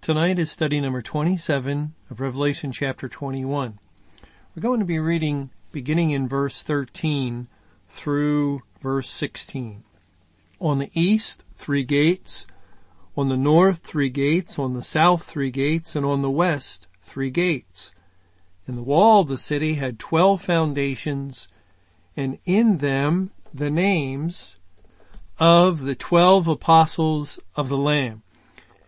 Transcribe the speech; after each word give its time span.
Tonight 0.00 0.38
is 0.38 0.50
study 0.50 0.80
number 0.80 1.02
27 1.02 1.92
of 2.08 2.20
Revelation 2.20 2.72
chapter 2.72 3.06
21. 3.06 3.78
We're 4.56 4.62
going 4.62 4.80
to 4.80 4.86
be 4.86 4.98
reading 4.98 5.50
beginning 5.72 6.12
in 6.12 6.26
verse 6.26 6.62
13 6.62 7.48
through 7.86 8.62
verse 8.80 9.10
16. 9.10 9.84
On 10.58 10.78
the 10.78 10.90
east, 10.94 11.44
three 11.52 11.84
gates. 11.84 12.46
On 13.14 13.28
the 13.28 13.36
north, 13.36 13.80
three 13.80 14.08
gates. 14.08 14.58
On 14.58 14.72
the 14.72 14.80
south, 14.80 15.24
three 15.24 15.50
gates. 15.50 15.94
And 15.94 16.06
on 16.06 16.22
the 16.22 16.30
west, 16.30 16.88
three 17.02 17.30
gates. 17.30 17.92
And 18.66 18.78
the 18.78 18.82
wall 18.82 19.20
of 19.20 19.28
the 19.28 19.36
city 19.36 19.74
had 19.74 19.98
twelve 19.98 20.40
foundations, 20.40 21.46
and 22.16 22.38
in 22.46 22.78
them 22.78 23.32
the 23.52 23.70
names 23.70 24.56
of 25.38 25.82
the 25.82 25.94
twelve 25.94 26.48
apostles 26.48 27.38
of 27.54 27.68
the 27.68 27.76
Lamb. 27.76 28.22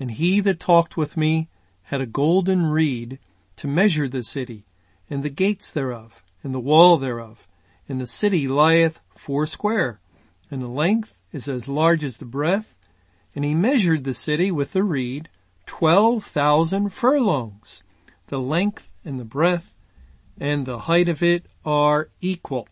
And 0.02 0.10
he 0.10 0.40
that 0.40 0.58
talked 0.58 0.96
with 0.96 1.16
me 1.16 1.48
had 1.84 2.00
a 2.00 2.06
golden 2.06 2.66
reed 2.66 3.20
to 3.54 3.68
measure 3.68 4.08
the 4.08 4.24
city, 4.24 4.64
and 5.08 5.22
the 5.22 5.30
gates 5.30 5.70
thereof, 5.70 6.24
and 6.42 6.52
the 6.52 6.58
wall 6.58 6.96
thereof. 6.96 7.46
And 7.88 8.00
the 8.00 8.08
city 8.08 8.48
lieth 8.48 8.98
foursquare, 9.16 10.00
and 10.50 10.60
the 10.60 10.66
length 10.66 11.20
is 11.30 11.48
as 11.48 11.68
large 11.68 12.02
as 12.02 12.18
the 12.18 12.24
breadth. 12.24 12.76
And 13.36 13.44
he 13.44 13.54
measured 13.54 14.02
the 14.02 14.12
city 14.12 14.50
with 14.50 14.72
the 14.72 14.82
reed, 14.82 15.28
twelve 15.66 16.24
thousand 16.24 16.88
furlongs. 16.88 17.84
The 18.26 18.40
length 18.40 18.92
and 19.04 19.20
the 19.20 19.24
breadth 19.24 19.78
and 20.36 20.66
the 20.66 20.80
height 20.90 21.08
of 21.08 21.22
it 21.22 21.46
are 21.64 22.10
equal. 22.20 22.66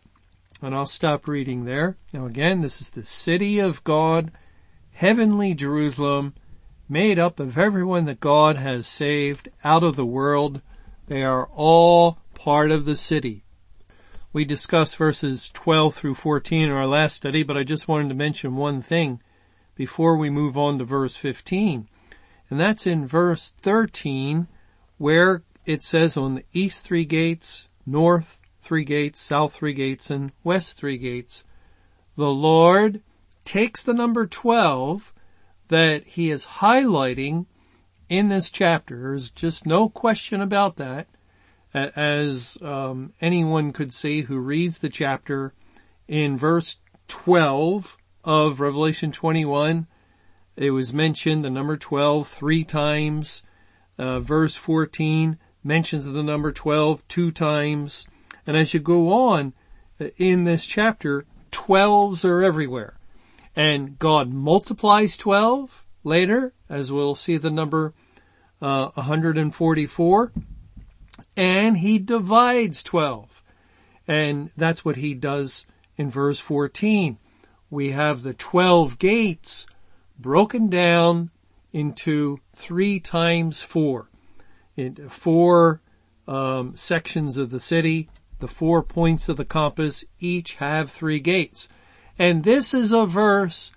And 0.61 0.75
I'll 0.75 0.85
stop 0.85 1.29
reading 1.29 1.63
there. 1.63 1.95
Now 2.11 2.25
again, 2.25 2.59
this 2.59 2.81
is 2.81 2.91
the 2.91 3.05
city 3.05 3.57
of 3.59 3.85
God, 3.85 4.33
heavenly 4.91 5.53
Jerusalem, 5.53 6.33
made 6.91 7.17
up 7.17 7.39
of 7.39 7.57
everyone 7.57 8.03
that 8.03 8.19
God 8.19 8.57
has 8.57 8.85
saved 8.85 9.47
out 9.63 9.81
of 9.81 9.95
the 9.95 10.05
world. 10.05 10.61
They 11.07 11.23
are 11.23 11.47
all 11.53 12.19
part 12.35 12.69
of 12.69 12.83
the 12.83 12.97
city. 12.97 13.45
We 14.33 14.43
discussed 14.43 14.97
verses 14.97 15.49
12 15.53 15.95
through 15.95 16.15
14 16.15 16.65
in 16.65 16.69
our 16.69 16.85
last 16.85 17.15
study, 17.15 17.43
but 17.43 17.55
I 17.55 17.63
just 17.63 17.87
wanted 17.87 18.09
to 18.09 18.15
mention 18.15 18.57
one 18.57 18.81
thing 18.81 19.21
before 19.73 20.17
we 20.17 20.29
move 20.29 20.57
on 20.57 20.79
to 20.79 20.83
verse 20.83 21.15
15. 21.15 21.87
And 22.49 22.59
that's 22.59 22.85
in 22.85 23.07
verse 23.07 23.51
13 23.51 24.49
where 24.97 25.43
it 25.65 25.83
says 25.83 26.17
on 26.17 26.35
the 26.35 26.45
east 26.51 26.85
three 26.85 27.05
gates, 27.05 27.69
north 27.85 28.41
three 28.59 28.83
gates, 28.83 29.21
south 29.21 29.53
three 29.53 29.73
gates, 29.73 30.09
and 30.09 30.33
west 30.43 30.75
three 30.75 30.97
gates. 30.97 31.45
The 32.17 32.31
Lord 32.31 33.01
takes 33.45 33.81
the 33.81 33.93
number 33.93 34.27
12 34.27 35.13
that 35.71 36.05
he 36.05 36.29
is 36.29 36.45
highlighting 36.45 37.45
in 38.09 38.27
this 38.27 38.51
chapter. 38.51 38.99
There's 39.01 39.31
just 39.31 39.65
no 39.65 39.87
question 39.87 40.41
about 40.41 40.75
that. 40.75 41.07
As 41.73 42.57
um, 42.61 43.13
anyone 43.21 43.71
could 43.71 43.93
see 43.93 44.23
who 44.23 44.37
reads 44.37 44.79
the 44.79 44.89
chapter 44.89 45.53
in 46.09 46.37
verse 46.37 46.77
12 47.07 47.97
of 48.25 48.59
Revelation 48.59 49.13
21, 49.13 49.87
it 50.57 50.71
was 50.71 50.93
mentioned 50.93 51.45
the 51.45 51.49
number 51.49 51.77
12 51.77 52.27
three 52.27 52.65
times. 52.65 53.43
Uh, 53.97 54.19
verse 54.19 54.57
14 54.57 55.39
mentions 55.63 56.03
the 56.03 56.21
number 56.21 56.51
12 56.51 57.07
two 57.07 57.31
times. 57.31 58.05
And 58.45 58.57
as 58.57 58.73
you 58.73 58.81
go 58.81 59.13
on 59.13 59.53
uh, 60.01 60.07
in 60.17 60.43
this 60.43 60.65
chapter, 60.65 61.23
12s 61.51 62.25
are 62.25 62.43
everywhere. 62.43 62.97
And 63.55 63.99
God 63.99 64.31
multiplies 64.31 65.17
12 65.17 65.85
later, 66.03 66.53
as 66.69 66.91
we'll 66.91 67.15
see 67.15 67.37
the 67.37 67.51
number 67.51 67.93
uh, 68.61 68.89
144. 68.93 70.31
And 71.35 71.77
he 71.77 71.99
divides 71.99 72.83
12. 72.83 73.43
And 74.07 74.51
that's 74.57 74.83
what 74.83 74.97
he 74.97 75.13
does 75.13 75.65
in 75.97 76.09
verse 76.09 76.39
14. 76.39 77.17
We 77.69 77.91
have 77.91 78.23
the 78.23 78.33
12 78.33 78.99
gates 78.99 79.67
broken 80.19 80.69
down 80.69 81.31
into 81.71 82.39
three 82.51 82.99
times 82.99 83.61
four. 83.61 84.09
In 84.75 84.95
four 85.09 85.81
um, 86.27 86.75
sections 86.75 87.37
of 87.37 87.49
the 87.49 87.59
city, 87.59 88.09
the 88.39 88.47
four 88.47 88.83
points 88.83 89.29
of 89.29 89.37
the 89.37 89.45
compass 89.45 90.03
each 90.19 90.55
have 90.55 90.91
three 90.91 91.19
gates. 91.19 91.67
And 92.21 92.43
this 92.43 92.75
is 92.75 92.91
a 92.91 93.07
verse 93.07 93.71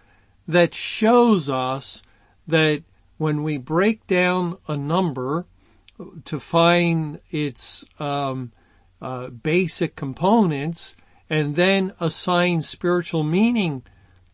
that 0.46 0.74
shows 0.74 1.48
us 1.48 2.02
that 2.46 2.82
when 3.16 3.42
we 3.42 3.56
break 3.56 4.06
down 4.06 4.58
a 4.68 4.76
number 4.76 5.46
to 6.26 6.38
find 6.38 7.20
its 7.30 7.86
um, 7.98 8.52
uh, 9.00 9.28
basic 9.28 9.96
components 9.96 10.94
and 11.30 11.56
then 11.56 11.94
assign 12.00 12.60
spiritual 12.60 13.24
meaning 13.24 13.82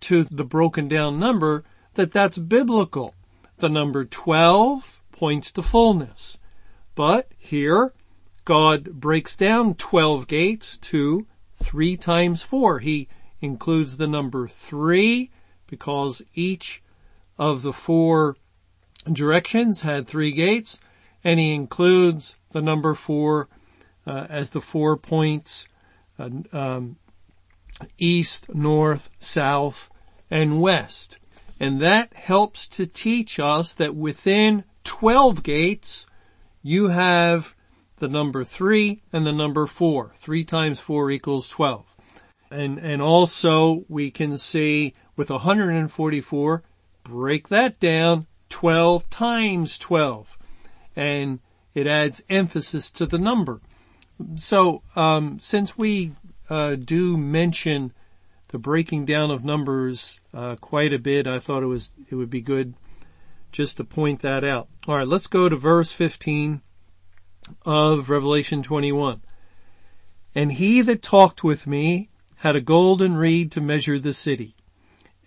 to 0.00 0.24
the 0.24 0.42
broken 0.42 0.88
down 0.88 1.20
number, 1.20 1.62
that 1.94 2.10
that's 2.10 2.36
biblical. 2.36 3.14
The 3.58 3.68
number 3.68 4.04
12 4.04 5.02
points 5.12 5.52
to 5.52 5.62
fullness. 5.62 6.36
But 6.96 7.28
here, 7.38 7.92
God 8.44 8.94
breaks 8.94 9.36
down 9.36 9.76
12 9.76 10.26
gates 10.26 10.76
to 10.78 11.28
3 11.54 11.96
times 11.96 12.42
4. 12.42 12.80
He 12.80 13.06
includes 13.40 13.96
the 13.96 14.06
number 14.06 14.46
three 14.46 15.30
because 15.66 16.22
each 16.34 16.82
of 17.38 17.62
the 17.62 17.72
four 17.72 18.36
directions 19.10 19.82
had 19.82 20.06
three 20.06 20.32
gates 20.32 20.78
and 21.24 21.40
he 21.40 21.54
includes 21.54 22.36
the 22.52 22.60
number 22.60 22.94
four 22.94 23.48
uh, 24.06 24.26
as 24.28 24.50
the 24.50 24.60
four 24.60 24.96
points 24.96 25.68
uh, 26.18 26.30
um, 26.52 26.96
east, 27.98 28.54
north, 28.54 29.10
south, 29.18 29.90
and 30.30 30.60
west. 30.60 31.18
And 31.58 31.80
that 31.80 32.14
helps 32.14 32.66
to 32.68 32.86
teach 32.86 33.38
us 33.38 33.74
that 33.74 33.94
within 33.94 34.64
12 34.84 35.42
gates, 35.42 36.06
you 36.62 36.88
have 36.88 37.54
the 37.98 38.08
number 38.08 38.44
three 38.44 39.02
and 39.12 39.26
the 39.26 39.32
number 39.32 39.66
four. 39.66 40.12
Three 40.14 40.44
times 40.44 40.80
four 40.80 41.10
equals 41.10 41.48
12. 41.48 41.89
And, 42.50 42.78
and 42.78 43.00
also 43.00 43.84
we 43.88 44.10
can 44.10 44.36
see 44.36 44.94
with 45.16 45.30
144, 45.30 46.62
break 47.04 47.48
that 47.48 47.78
down 47.78 48.26
12 48.48 49.08
times 49.10 49.78
12. 49.78 50.38
And 50.96 51.40
it 51.74 51.86
adds 51.86 52.22
emphasis 52.28 52.90
to 52.92 53.06
the 53.06 53.18
number. 53.18 53.60
So, 54.34 54.82
um, 54.96 55.38
since 55.40 55.78
we, 55.78 56.12
uh, 56.50 56.74
do 56.74 57.16
mention 57.16 57.92
the 58.48 58.58
breaking 58.58 59.06
down 59.06 59.30
of 59.30 59.44
numbers, 59.44 60.20
uh, 60.34 60.56
quite 60.56 60.92
a 60.92 60.98
bit, 60.98 61.26
I 61.26 61.38
thought 61.38 61.62
it 61.62 61.66
was, 61.66 61.92
it 62.10 62.16
would 62.16 62.30
be 62.30 62.40
good 62.40 62.74
just 63.52 63.76
to 63.76 63.84
point 63.84 64.20
that 64.20 64.44
out. 64.44 64.68
Alright, 64.86 65.08
let's 65.08 65.26
go 65.26 65.48
to 65.48 65.56
verse 65.56 65.92
15 65.92 66.60
of 67.64 68.10
Revelation 68.10 68.62
21. 68.62 69.22
And 70.34 70.52
he 70.52 70.82
that 70.82 71.02
talked 71.02 71.42
with 71.42 71.66
me 71.66 72.09
had 72.40 72.56
a 72.56 72.60
golden 72.60 73.16
reed 73.16 73.52
to 73.52 73.60
measure 73.60 73.98
the 73.98 74.14
city 74.14 74.54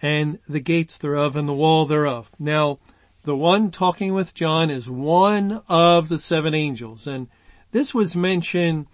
and 0.01 0.39
the 0.49 0.59
gates 0.59 0.97
thereof 0.97 1.35
and 1.35 1.47
the 1.47 1.53
wall 1.53 1.85
thereof. 1.85 2.31
Now, 2.39 2.79
the 3.23 3.35
one 3.35 3.69
talking 3.69 4.13
with 4.13 4.33
John 4.33 4.71
is 4.71 4.89
one 4.89 5.61
of 5.69 6.09
the 6.09 6.17
seven 6.17 6.53
angels 6.53 7.05
and 7.07 7.27
this 7.71 7.93
was 7.93 8.15
mentioned 8.15 8.87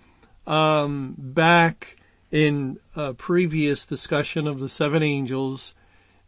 um, 0.46 1.16
back 1.18 1.98
in 2.30 2.78
a 2.96 3.14
previous 3.14 3.86
discussion 3.86 4.48
of 4.48 4.60
the 4.60 4.70
seven 4.70 5.02
angels 5.02 5.74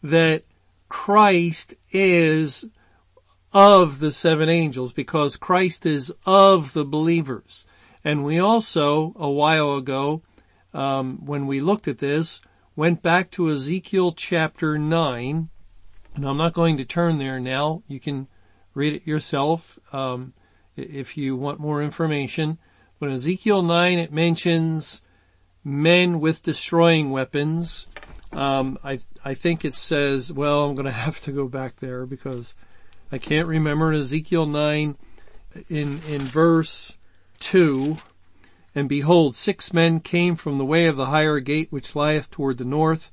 that 0.01 0.43
Christ 0.87 1.73
is 1.91 2.65
of 3.53 3.99
the 3.99 4.11
seven 4.11 4.47
angels 4.47 4.93
because 4.93 5.35
Christ 5.35 5.85
is 5.85 6.13
of 6.25 6.71
the 6.71 6.85
believers. 6.85 7.65
And 8.03 8.23
we 8.23 8.39
also, 8.39 9.13
a 9.17 9.29
while 9.29 9.75
ago, 9.75 10.23
um, 10.73 11.25
when 11.25 11.47
we 11.47 11.59
looked 11.61 11.87
at 11.87 11.99
this, 11.99 12.41
went 12.75 13.01
back 13.01 13.29
to 13.31 13.51
Ezekiel 13.51 14.13
chapter 14.13 14.77
9, 14.77 15.49
and 16.15 16.25
I'm 16.25 16.37
not 16.37 16.53
going 16.53 16.77
to 16.77 16.85
turn 16.85 17.17
there 17.17 17.39
now. 17.39 17.83
You 17.87 17.99
can 17.99 18.27
read 18.73 18.93
it 18.93 19.07
yourself. 19.07 19.79
Um, 19.93 20.33
if 20.75 21.17
you 21.17 21.35
want 21.35 21.59
more 21.59 21.81
information. 21.81 22.57
But 22.99 23.09
in 23.09 23.15
Ezekiel 23.15 23.61
9 23.61 23.99
it 23.99 24.11
mentions 24.11 25.01
men 25.63 26.19
with 26.19 26.43
destroying 26.43 27.09
weapons. 27.11 27.87
Um, 28.31 28.77
I, 28.83 28.99
I 29.25 29.33
think 29.33 29.65
it 29.65 29.75
says, 29.75 30.31
well, 30.31 30.65
I'm 30.65 30.75
going 30.75 30.85
to 30.85 30.91
have 30.91 31.19
to 31.21 31.31
go 31.31 31.47
back 31.47 31.77
there 31.77 32.05
because 32.05 32.55
I 33.11 33.17
can't 33.17 33.47
remember 33.47 33.91
in 33.91 33.99
Ezekiel 33.99 34.45
9 34.45 34.97
in, 35.69 36.01
in 36.07 36.21
verse 36.21 36.97
2, 37.39 37.97
and 38.73 38.87
behold, 38.87 39.35
six 39.35 39.73
men 39.73 39.99
came 39.99 40.35
from 40.35 40.57
the 40.57 40.65
way 40.65 40.85
of 40.85 40.95
the 40.95 41.07
higher 41.07 41.39
gate 41.39 41.67
which 41.71 41.95
lieth 41.95 42.29
toward 42.31 42.57
the 42.57 42.65
north, 42.65 43.11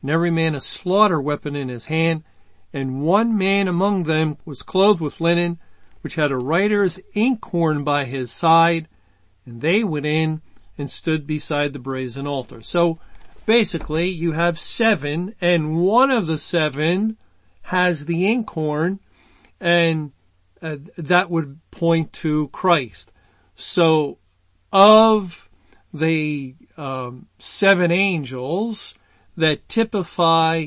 and 0.00 0.10
every 0.10 0.30
man 0.30 0.54
a 0.54 0.60
slaughter 0.60 1.20
weapon 1.20 1.54
in 1.54 1.68
his 1.68 1.86
hand, 1.86 2.24
and 2.72 3.02
one 3.02 3.36
man 3.36 3.68
among 3.68 4.04
them 4.04 4.38
was 4.44 4.62
clothed 4.62 5.00
with 5.00 5.20
linen, 5.20 5.58
which 6.00 6.16
had 6.16 6.32
a 6.32 6.36
writer's 6.36 6.98
inkhorn 7.14 7.84
by 7.84 8.04
his 8.04 8.32
side, 8.32 8.88
and 9.46 9.60
they 9.60 9.84
went 9.84 10.06
in 10.06 10.42
and 10.76 10.90
stood 10.90 11.26
beside 11.26 11.72
the 11.72 11.78
brazen 11.78 12.26
altar. 12.26 12.62
So 12.62 12.98
basically 13.46 14.08
you 14.08 14.32
have 14.32 14.58
seven 14.58 15.34
and 15.40 15.76
one 15.76 16.10
of 16.10 16.26
the 16.26 16.38
seven 16.38 17.16
has 17.62 18.06
the 18.06 18.26
inkhorn 18.26 19.00
and 19.60 20.12
uh, 20.60 20.76
that 20.96 21.30
would 21.30 21.60
point 21.70 22.12
to 22.12 22.48
Christ. 22.48 23.12
So 23.54 24.18
of 24.74 25.48
the 25.94 26.56
um, 26.76 27.26
seven 27.38 27.92
angels 27.92 28.94
that 29.36 29.68
typify 29.68 30.66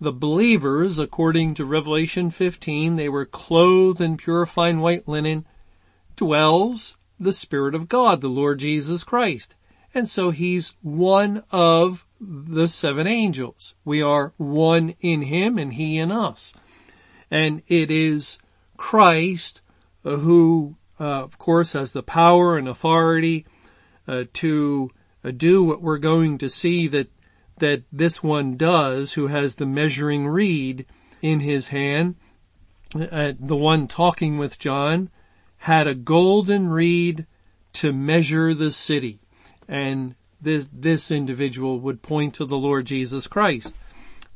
the 0.00 0.12
believers, 0.12 0.98
according 0.98 1.54
to 1.54 1.64
Revelation 1.64 2.30
15, 2.30 2.96
they 2.96 3.08
were 3.08 3.24
clothed 3.24 4.00
in 4.00 4.16
pure 4.16 4.44
fine 4.44 4.80
white 4.80 5.06
linen, 5.06 5.46
dwells 6.16 6.96
the 7.18 7.32
Spirit 7.32 7.76
of 7.76 7.88
God, 7.88 8.20
the 8.20 8.28
Lord 8.28 8.58
Jesus 8.58 9.04
Christ. 9.04 9.54
And 9.94 10.08
so 10.08 10.30
he's 10.30 10.74
one 10.82 11.44
of 11.52 12.06
the 12.20 12.66
seven 12.66 13.06
angels. 13.06 13.76
We 13.84 14.02
are 14.02 14.32
one 14.36 14.96
in 14.98 15.22
him 15.22 15.58
and 15.58 15.74
he 15.74 15.98
in 15.98 16.10
us. 16.10 16.54
And 17.30 17.62
it 17.68 17.92
is 17.92 18.38
Christ 18.76 19.60
who, 20.02 20.74
of 20.98 21.38
course, 21.38 21.72
has 21.72 21.92
the 21.92 22.02
power 22.02 22.56
and 22.56 22.68
authority 22.68 23.46
uh, 24.06 24.24
to 24.34 24.90
uh, 25.24 25.30
do 25.30 25.64
what 25.64 25.82
we're 25.82 25.98
going 25.98 26.38
to 26.38 26.50
see 26.50 26.86
that 26.88 27.08
that 27.58 27.82
this 27.92 28.22
one 28.22 28.56
does, 28.56 29.12
who 29.12 29.28
has 29.28 29.54
the 29.54 29.66
measuring 29.66 30.26
reed 30.26 30.86
in 31.22 31.40
his 31.40 31.68
hand. 31.68 32.16
Uh, 32.94 33.32
the 33.38 33.56
one 33.56 33.86
talking 33.86 34.38
with 34.38 34.58
John 34.58 35.10
had 35.58 35.86
a 35.86 35.94
golden 35.94 36.68
reed 36.68 37.26
to 37.72 37.92
measure 37.92 38.54
the 38.54 38.70
city. 38.70 39.18
And 39.68 40.14
this, 40.40 40.68
this 40.72 41.10
individual 41.10 41.80
would 41.80 42.02
point 42.02 42.34
to 42.34 42.44
the 42.44 42.58
Lord 42.58 42.86
Jesus 42.86 43.26
Christ. 43.26 43.74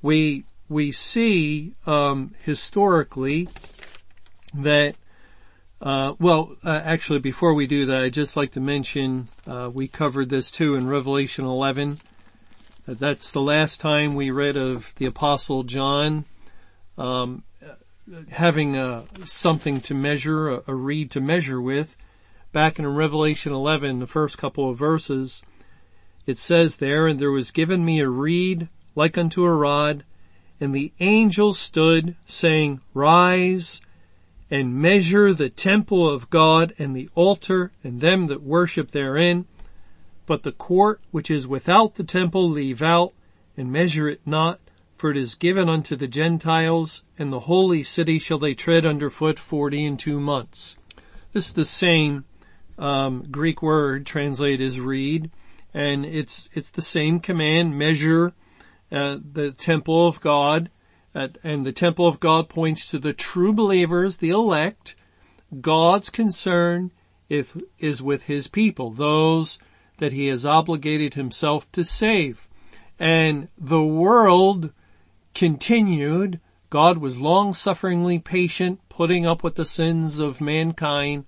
We, 0.01 0.45
we 0.69 0.93
see, 0.93 1.75
um, 1.87 2.35
historically 2.45 3.49
that 4.55 4.97
uh, 5.81 6.15
well, 6.19 6.57
uh, 6.65 6.83
actually, 6.85 7.21
before 7.21 7.55
we 7.55 7.67
do 7.67 7.87
that, 7.87 8.03
I'd 8.03 8.13
just 8.13 8.37
like 8.37 8.53
to 8.53 8.61
mention 8.61 9.29
uh, 9.47 9.71
we 9.73 9.87
covered 9.87 10.29
this 10.29 10.51
too 10.51 10.75
in 10.75 10.89
Revelation 10.89 11.45
11. 11.45 12.01
That's 12.87 13.33
the 13.33 13.41
last 13.41 13.81
time 13.81 14.15
we 14.15 14.31
read 14.31 14.57
of 14.57 14.95
the 14.97 15.07
Apostle 15.07 15.63
John 15.63 16.25
um, 16.97 17.45
having 18.31 18.77
a, 18.77 19.05
something 19.25 19.81
to 19.83 19.95
measure, 19.95 20.49
a, 20.49 20.63
a 20.69 20.75
reed 20.75 21.11
to 21.13 21.21
measure 21.21 21.61
with. 21.61 21.97
Back 22.53 22.79
in 22.79 22.87
Revelation 22.87 23.53
11, 23.53 24.01
the 24.01 24.07
first 24.07 24.39
couple 24.39 24.69
of 24.69 24.79
verses, 24.79 25.43
it 26.27 26.39
says 26.39 26.79
there, 26.79 27.07
and 27.07 27.21
there 27.21 27.31
was 27.31 27.51
given 27.51 27.85
me 27.85 28.01
a 28.01 28.09
reed 28.09 28.69
like 28.95 29.17
unto 29.17 29.45
a 29.45 29.55
rod, 29.55 30.03
and 30.61 30.75
the 30.75 30.93
angel 30.99 31.53
stood 31.53 32.17
saying, 32.27 32.81
rise 32.95 33.81
and 34.51 34.75
measure 34.75 35.33
the 35.33 35.51
temple 35.51 36.09
of 36.09 36.31
God 36.31 36.73
and 36.79 36.97
the 36.97 37.09
altar 37.15 37.73
and 37.85 38.01
them 38.01 38.27
that 38.29 38.43
worship 38.43 38.91
therein. 38.91 39.47
But 40.27 40.43
the 40.43 40.53
court 40.53 41.01
which 41.11 41.31
is 41.31 41.47
without 41.47 41.95
the 41.95 42.05
temple 42.05 42.49
leave 42.49 42.83
out 42.83 43.13
and 43.57 43.73
measure 43.73 44.09
it 44.09 44.21
not, 44.25 44.61
for 44.95 45.11
it 45.11 45.17
is 45.17 45.35
given 45.35 45.69
unto 45.69 45.97
the 45.97 46.09
Gentiles, 46.09 47.05
and 47.19 47.33
the 47.33 47.41
holy 47.41 47.83
city 47.83 48.19
shall 48.19 48.39
they 48.39 48.55
tread 48.55 48.85
under 48.85 49.11
foot 49.11 49.39
forty 49.39 49.85
and 49.85 49.99
two 49.99 50.21
months. 50.21 50.77
This 51.33 51.49
is 51.49 51.55
the 51.55 51.65
same 51.65 52.25
um, 52.79 53.25
Greek 53.31 53.63
word 53.63 54.07
translated 54.07 54.61
as 54.67 54.81
reed, 54.81 55.31
and 55.73 56.05
it's 56.05 56.49
it's 56.53 56.71
the 56.71 56.83
same 56.83 57.21
command: 57.21 57.79
measure 57.79 58.33
uh, 58.91 59.19
the 59.33 59.53
temple 59.53 60.07
of 60.07 60.21
God, 60.21 60.71
and 61.15 61.67
the 61.67 61.73
temple 61.73 62.07
of 62.07 62.21
God 62.21 62.49
points 62.49 62.89
to 62.91 62.99
the 62.99 63.13
true 63.13 63.53
believers, 63.53 64.19
the 64.19 64.31
elect. 64.31 64.95
God's 65.61 66.11
concern 66.11 66.93
is, 67.29 68.03
with 68.03 68.25
His 68.25 68.47
people, 68.49 68.91
those 68.91 69.59
that 69.99 70.13
He 70.13 70.29
has 70.29 70.47
obligated 70.47 71.15
Himself 71.15 71.71
to 71.73 71.85
save. 71.85 72.49
And 72.99 73.49
the 73.57 73.83
world 73.83 74.73
continued. 75.35 76.41
God 76.71 76.99
was 76.99 77.21
long-sufferingly 77.21 78.19
patient, 78.19 78.81
putting 78.89 79.25
up 79.25 79.43
with 79.43 79.55
the 79.55 79.65
sins 79.65 80.19
of 80.19 80.41
mankind 80.41 81.25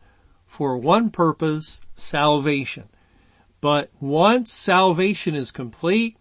for 0.47 0.77
one 0.77 1.11
purpose, 1.11 1.81
salvation. 1.95 2.89
But 3.61 3.91
once 4.01 4.53
salvation 4.53 5.35
is 5.35 5.51
complete, 5.51 6.17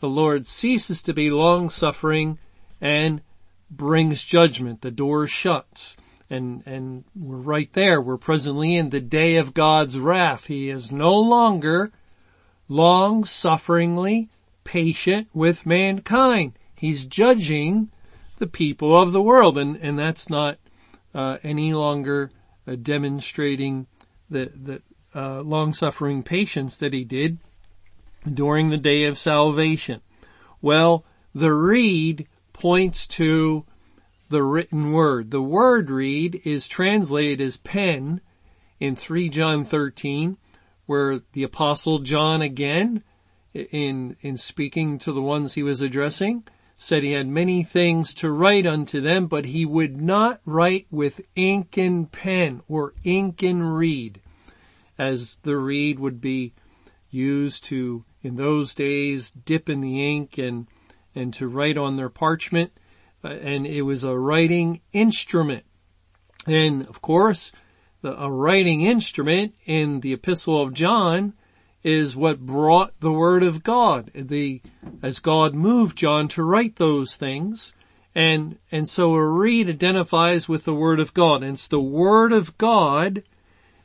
the 0.00 0.08
Lord 0.08 0.46
ceases 0.46 1.02
to 1.02 1.14
be 1.14 1.30
long-suffering 1.30 2.38
and 2.84 3.22
brings 3.70 4.22
judgment. 4.22 4.82
The 4.82 4.90
door 4.90 5.26
shuts. 5.26 5.96
And, 6.28 6.62
and 6.66 7.04
we're 7.16 7.38
right 7.38 7.72
there. 7.72 8.00
We're 8.00 8.18
presently 8.18 8.76
in 8.76 8.90
the 8.90 9.00
day 9.00 9.36
of 9.36 9.54
God's 9.54 9.98
wrath. 9.98 10.46
He 10.46 10.68
is 10.68 10.92
no 10.92 11.18
longer 11.18 11.92
long-sufferingly 12.68 14.28
patient 14.64 15.28
with 15.32 15.66
mankind. 15.66 16.52
He's 16.74 17.06
judging 17.06 17.90
the 18.38 18.46
people 18.46 18.94
of 19.00 19.12
the 19.12 19.22
world 19.22 19.56
and, 19.56 19.76
and 19.76 19.98
that's 19.98 20.28
not 20.28 20.58
uh, 21.14 21.38
any 21.42 21.72
longer 21.72 22.30
uh, 22.66 22.74
demonstrating 22.74 23.86
the, 24.28 24.50
the 24.54 24.82
uh, 25.14 25.40
long-suffering 25.40 26.22
patience 26.22 26.76
that 26.78 26.92
he 26.92 27.04
did 27.04 27.38
during 28.32 28.68
the 28.68 28.78
day 28.78 29.04
of 29.04 29.18
salvation. 29.18 30.00
Well, 30.60 31.04
the 31.34 31.52
reed 31.52 32.26
points 32.54 33.06
to 33.06 33.66
the 34.30 34.42
written 34.42 34.92
word. 34.92 35.30
The 35.30 35.42
word 35.42 35.90
reed 35.90 36.40
is 36.46 36.66
translated 36.66 37.42
as 37.42 37.58
pen 37.58 38.22
in 38.80 38.96
3 38.96 39.28
John 39.28 39.66
13, 39.66 40.38
where 40.86 41.20
the 41.32 41.42
apostle 41.42 41.98
John 41.98 42.40
again, 42.40 43.04
in, 43.52 44.16
in 44.22 44.38
speaking 44.38 44.98
to 45.00 45.12
the 45.12 45.22
ones 45.22 45.52
he 45.52 45.62
was 45.62 45.82
addressing, 45.82 46.44
said 46.76 47.02
he 47.02 47.12
had 47.12 47.28
many 47.28 47.62
things 47.62 48.12
to 48.14 48.30
write 48.30 48.66
unto 48.66 49.00
them, 49.00 49.26
but 49.26 49.46
he 49.46 49.64
would 49.64 50.00
not 50.00 50.40
write 50.44 50.86
with 50.90 51.20
ink 51.36 51.76
and 51.76 52.10
pen 52.10 52.62
or 52.68 52.94
ink 53.04 53.42
and 53.42 53.76
reed, 53.76 54.20
as 54.98 55.38
the 55.42 55.56
reed 55.56 55.98
would 55.98 56.20
be 56.20 56.52
used 57.10 57.64
to, 57.64 58.04
in 58.22 58.36
those 58.36 58.74
days, 58.74 59.30
dip 59.30 59.68
in 59.68 59.80
the 59.80 60.04
ink 60.04 60.36
and, 60.38 60.66
and 61.14 61.32
to 61.34 61.48
write 61.48 61.76
on 61.76 61.96
their 61.96 62.08
parchment. 62.08 62.72
Uh, 63.22 63.28
and 63.28 63.66
it 63.66 63.82
was 63.82 64.04
a 64.04 64.18
writing 64.18 64.80
instrument. 64.92 65.64
And 66.46 66.86
of 66.88 67.00
course, 67.00 67.52
the, 68.02 68.20
a 68.20 68.30
writing 68.30 68.82
instrument 68.82 69.54
in 69.64 70.00
the 70.00 70.12
epistle 70.12 70.60
of 70.60 70.74
John 70.74 71.34
is 71.82 72.16
what 72.16 72.40
brought 72.40 72.98
the 73.00 73.12
word 73.12 73.42
of 73.42 73.62
God. 73.62 74.10
The, 74.14 74.62
as 75.02 75.18
God 75.18 75.54
moved 75.54 75.98
John 75.98 76.28
to 76.28 76.42
write 76.42 76.76
those 76.76 77.16
things. 77.16 77.74
And, 78.14 78.58
and 78.70 78.88
so 78.88 79.14
a 79.14 79.30
reed 79.30 79.68
identifies 79.68 80.48
with 80.48 80.64
the 80.64 80.74
word 80.74 81.00
of 81.00 81.14
God. 81.14 81.42
And 81.42 81.54
it's 81.54 81.68
the 81.68 81.80
word 81.80 82.32
of 82.32 82.56
God 82.58 83.22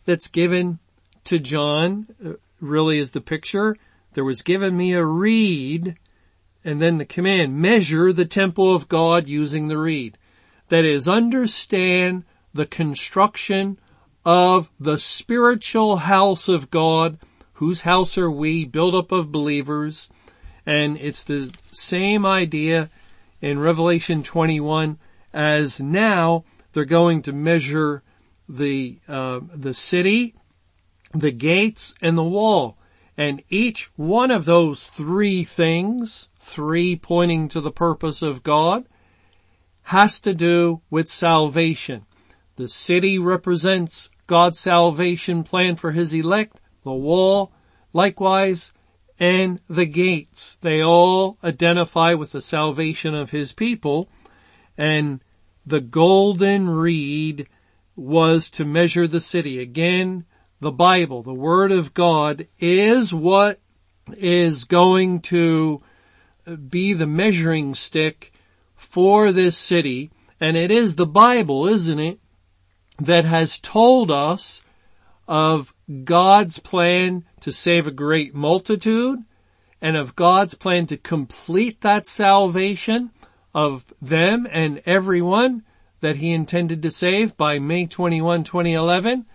that's 0.05 0.27
given 0.27 0.79
to 1.25 1.39
John, 1.39 2.07
uh, 2.25 2.33
really 2.61 2.99
is 2.99 3.11
the 3.11 3.21
picture. 3.21 3.75
There 4.13 4.23
was 4.23 4.41
given 4.41 4.75
me 4.75 4.93
a 4.93 5.05
reed, 5.05 5.97
and 6.63 6.81
then 6.81 6.97
the 6.97 7.05
command, 7.05 7.57
measure 7.57 8.11
the 8.11 8.25
temple 8.25 8.73
of 8.75 8.87
God 8.87 9.27
using 9.27 9.67
the 9.67 9.77
reed. 9.77 10.17
That 10.69 10.85
is, 10.85 11.07
understand 11.07 12.23
the 12.53 12.65
construction 12.65 13.79
of 14.25 14.69
the 14.79 14.97
spiritual 14.97 15.97
house 15.97 16.47
of 16.47 16.69
God 16.69 17.17
whose 17.59 17.81
house 17.81 18.17
are 18.17 18.31
we, 18.31 18.63
built 18.63 18.95
up 18.95 19.11
of 19.11 19.33
believers. 19.33 20.09
And 20.65 20.97
it's 20.97 21.25
the 21.25 21.53
same 21.73 22.25
idea 22.25 22.89
in 23.41 23.59
Revelation 23.59 24.23
21 24.23 24.97
as 25.33 25.81
now 25.81 26.45
they're 26.71 26.85
going 26.85 27.21
to 27.23 27.33
measure 27.33 28.01
the, 28.47 28.99
uh, 29.09 29.41
the 29.53 29.73
city, 29.73 30.35
the 31.13 31.31
gates, 31.31 31.93
and 32.01 32.17
the 32.17 32.23
wall. 32.23 32.77
And 33.17 33.43
each 33.49 33.89
one 33.97 34.31
of 34.31 34.45
those 34.45 34.87
three 34.87 35.43
things, 35.43 36.28
three 36.39 36.95
pointing 36.95 37.47
to 37.49 37.61
the 37.61 37.71
purpose 37.71 38.21
of 38.21 38.43
God, 38.43 38.85
has 39.83 40.19
to 40.21 40.33
do 40.33 40.81
with 40.89 41.09
salvation. 41.09 42.05
The 42.55 42.67
city 42.67 43.17
represents 43.17 44.09
God's 44.27 44.59
salvation 44.59 45.43
plan 45.43 45.75
for 45.75 45.91
his 45.91 46.13
elect, 46.13 46.59
the 46.83 46.93
wall, 46.93 47.51
likewise, 47.93 48.73
and 49.19 49.59
the 49.67 49.85
gates. 49.85 50.57
They 50.61 50.81
all 50.81 51.37
identify 51.43 52.13
with 52.13 52.31
the 52.31 52.41
salvation 52.41 53.15
of 53.15 53.31
his 53.31 53.51
people. 53.51 54.09
And 54.77 55.21
the 55.65 55.81
golden 55.81 56.69
reed 56.69 57.49
was 57.95 58.49
to 58.51 58.65
measure 58.65 59.07
the 59.07 59.21
city. 59.21 59.59
Again, 59.59 60.25
the 60.59 60.71
Bible, 60.71 61.21
the 61.21 61.33
Word 61.33 61.71
of 61.71 61.93
God 61.93 62.47
is 62.59 63.13
what 63.13 63.59
is 64.17 64.65
going 64.65 65.21
to 65.21 65.79
be 66.57 66.93
the 66.93 67.07
measuring 67.07 67.75
stick 67.75 68.31
for 68.75 69.31
this 69.31 69.57
city. 69.57 70.09
And 70.39 70.55
it 70.55 70.71
is 70.71 70.95
the 70.95 71.05
Bible, 71.05 71.67
isn't 71.67 71.99
it, 71.99 72.19
that 72.99 73.25
has 73.25 73.59
told 73.59 74.11
us 74.11 74.63
of 75.27 75.73
God's 76.03 76.59
plan 76.59 77.25
to 77.41 77.51
save 77.51 77.87
a 77.87 77.91
great 77.91 78.33
multitude 78.33 79.23
and 79.81 79.95
of 79.95 80.15
God's 80.15 80.55
plan 80.55 80.87
to 80.87 80.97
complete 80.97 81.81
that 81.81 82.05
salvation 82.05 83.11
of 83.53 83.85
them 84.01 84.47
and 84.49 84.81
everyone 84.85 85.63
that 86.01 86.17
he 86.17 86.31
intended 86.31 86.81
to 86.81 86.91
save 86.91 87.35
by 87.37 87.59
May 87.59 87.85
21, 87.85 88.43
2011. 88.43 89.25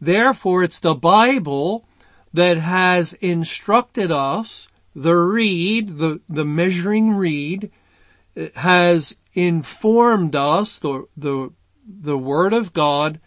Therefore, 0.00 0.62
it's 0.62 0.80
the 0.80 0.94
Bible 0.94 1.84
that 2.32 2.58
has 2.58 3.12
instructed 3.14 4.10
us, 4.10 4.68
the 4.94 5.14
reed, 5.14 5.98
the, 5.98 6.20
the 6.28 6.44
measuring 6.44 7.12
reed, 7.12 7.70
has 8.56 9.16
informed 9.34 10.34
us, 10.34 10.78
the, 10.78 11.06
the, 11.16 11.50
the 11.86 12.18
Word 12.18 12.52
of 12.52 12.72
God, 12.72 13.20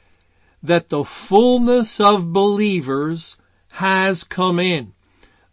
that 0.61 0.89
the 0.89 1.03
fullness 1.03 1.99
of 1.99 2.33
believers 2.33 3.37
has 3.73 4.23
come 4.23 4.59
in. 4.59 4.93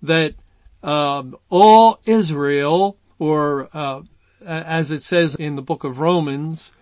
That 0.03 0.35
um, 0.83 1.37
all 1.49 2.01
Israel, 2.07 2.97
or 3.19 3.69
uh, 3.73 4.03
as 4.45 4.91
it 4.91 5.03
says 5.03 5.35
in 5.35 5.57
the 5.57 5.63
book 5.63 5.85
of 5.85 5.99
Romans, 5.99 6.73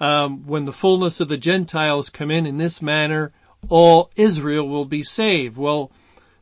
um, 0.00 0.46
when 0.46 0.64
the 0.64 0.72
fullness 0.72 1.20
of 1.20 1.28
the 1.28 1.38
Gentiles 1.38 2.10
come 2.10 2.30
in 2.30 2.44
in 2.44 2.58
this 2.58 2.82
manner, 2.82 3.32
all 3.68 4.10
Israel 4.16 4.68
will 4.68 4.84
be 4.84 5.02
saved. 5.02 5.56
Well, 5.56 5.90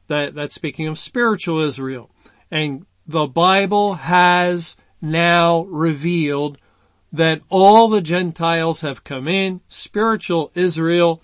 that 0.08 0.34
that's 0.34 0.54
speaking 0.54 0.86
of 0.86 0.98
spiritual 0.98 1.60
Israel, 1.60 2.10
and 2.54 2.86
the 3.04 3.26
Bible 3.26 3.94
has 3.94 4.76
now 5.02 5.62
revealed 5.64 6.56
that 7.12 7.42
all 7.48 7.88
the 7.88 8.00
Gentiles 8.00 8.80
have 8.82 9.02
come 9.02 9.26
in. 9.26 9.60
Spiritual 9.66 10.52
Israel 10.54 11.20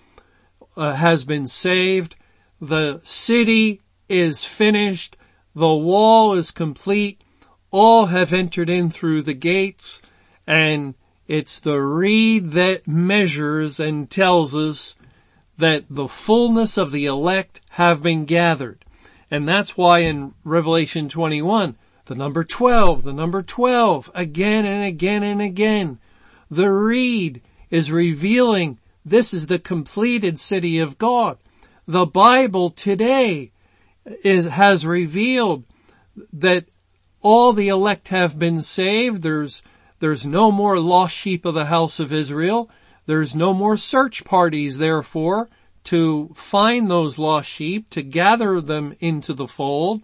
uh, 0.75 0.93
has 0.95 1.23
been 1.23 1.47
saved. 1.47 2.17
The 2.59 2.99
city 3.05 3.79
is 4.09 4.43
finished. 4.43 5.15
The 5.55 5.73
wall 5.73 6.33
is 6.33 6.51
complete. 6.51 7.23
All 7.71 8.07
have 8.07 8.33
entered 8.33 8.69
in 8.69 8.89
through 8.89 9.21
the 9.21 9.33
gates 9.33 10.01
and 10.45 10.95
it's 11.29 11.61
the 11.61 11.77
reed 11.77 12.51
that 12.51 12.89
measures 12.89 13.79
and 13.79 14.09
tells 14.09 14.53
us 14.53 14.97
that 15.57 15.85
the 15.89 16.09
fullness 16.09 16.77
of 16.77 16.91
the 16.91 17.05
elect 17.05 17.61
have 17.69 18.03
been 18.03 18.25
gathered. 18.25 18.83
And 19.31 19.47
that's 19.47 19.77
why 19.77 19.99
in 19.99 20.33
Revelation 20.43 21.07
21, 21.07 21.77
the 22.05 22.15
number 22.15 22.43
12, 22.43 23.03
the 23.03 23.13
number 23.13 23.41
12, 23.41 24.11
again 24.13 24.65
and 24.65 24.83
again 24.83 25.23
and 25.23 25.41
again, 25.41 25.99
the 26.49 26.69
reed 26.69 27.41
is 27.69 27.89
revealing 27.89 28.77
this 29.05 29.33
is 29.33 29.47
the 29.47 29.57
completed 29.57 30.37
city 30.37 30.79
of 30.79 30.97
God. 30.97 31.37
The 31.87 32.05
Bible 32.05 32.69
today 32.69 33.53
is, 34.05 34.45
has 34.45 34.85
revealed 34.85 35.63
that 36.33 36.65
all 37.21 37.53
the 37.53 37.69
elect 37.69 38.09
have 38.09 38.37
been 38.37 38.61
saved. 38.61 39.23
There's, 39.23 39.61
there's 39.99 40.27
no 40.27 40.51
more 40.51 40.77
lost 40.77 41.15
sheep 41.15 41.45
of 41.45 41.53
the 41.53 41.65
house 41.65 42.01
of 42.01 42.11
Israel. 42.11 42.69
There's 43.05 43.35
no 43.35 43.53
more 43.53 43.77
search 43.77 44.25
parties, 44.25 44.77
therefore, 44.77 45.49
to 45.85 46.29
find 46.35 46.89
those 46.89 47.17
lost 47.17 47.49
sheep, 47.49 47.89
to 47.91 48.01
gather 48.01 48.61
them 48.61 48.95
into 48.99 49.33
the 49.33 49.47
fold. 49.47 50.01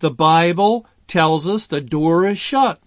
The 0.00 0.10
Bible 0.10 0.86
tells 1.06 1.48
us 1.48 1.66
the 1.66 1.80
door 1.80 2.26
is 2.26 2.38
shut. 2.38 2.80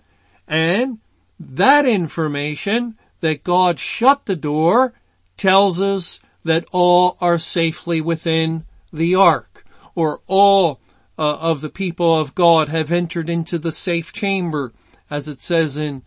And 0.47 0.99
that 1.39 1.85
information 1.85 2.97
that 3.21 3.43
God 3.43 3.79
shut 3.79 4.25
the 4.25 4.35
door 4.35 4.93
tells 5.35 5.79
us 5.79 6.19
that 6.43 6.65
all 6.71 7.17
are 7.21 7.39
safely 7.39 8.01
within 8.01 8.65
the 8.91 9.15
ark 9.15 9.65
or 9.95 10.21
all 10.27 10.79
uh, 11.17 11.35
of 11.35 11.61
the 11.61 11.69
people 11.69 12.17
of 12.19 12.35
God 12.35 12.69
have 12.69 12.91
entered 12.91 13.29
into 13.29 13.57
the 13.57 13.71
safe 13.71 14.13
chamber 14.13 14.73
as 15.09 15.27
it 15.27 15.39
says 15.39 15.77
in 15.77 16.03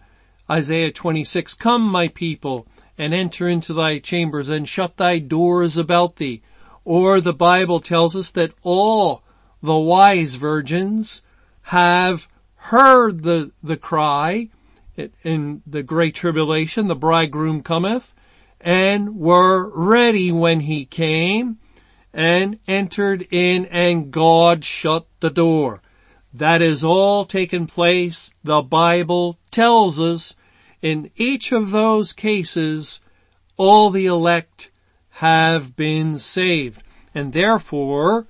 Isaiah 0.51 0.93
26, 0.93 1.55
come 1.55 1.83
my 1.83 2.09
people 2.09 2.67
and 3.01 3.15
enter 3.15 3.49
into 3.49 3.73
thy 3.73 3.99
chambers 3.99 4.51
and 4.51 4.69
shut 4.69 4.99
thy 4.99 5.19
doors 5.19 5.79
about 5.79 6.17
thee. 6.17 6.43
Or 6.85 7.19
the 7.19 7.33
Bible 7.33 7.81
tells 7.81 8.15
us 8.15 8.31
that 8.33 8.53
all 8.63 9.23
the 9.63 9.79
wise 9.79 10.35
virgins 10.35 11.23
have 11.63 12.29
heard 12.57 13.23
the, 13.23 13.53
the 13.63 13.79
cry 13.79 14.51
in 15.25 15.63
the 15.67 15.83
great 15.83 16.15
tribulation, 16.15 16.89
the 16.89 16.95
bridegroom 16.95 17.63
cometh, 17.63 18.15
and 18.61 19.17
were 19.17 19.73
ready 19.75 20.31
when 20.31 20.61
he 20.61 20.85
came 20.85 21.57
and 22.13 22.59
entered 22.69 23.27
in 23.31 23.65
and 23.65 24.11
God 24.11 24.63
shut 24.63 25.07
the 25.21 25.31
door. 25.31 25.81
That 26.35 26.61
is 26.61 26.85
all 26.85 27.25
taken 27.25 27.67
place. 27.67 28.31
The 28.45 28.61
Bible 28.61 29.39
tells 29.51 29.99
us 29.99 30.35
in 30.83 31.11
each 31.17 31.53
of 31.53 31.71
those 31.71 32.13
cases, 32.13 33.01
all 33.57 33.91
the 33.91 34.07
elect 34.07 34.71
have 35.11 35.77
been 35.77 36.19
saved. 36.19 36.83
And 37.15 37.33
therefore, 37.33 38.27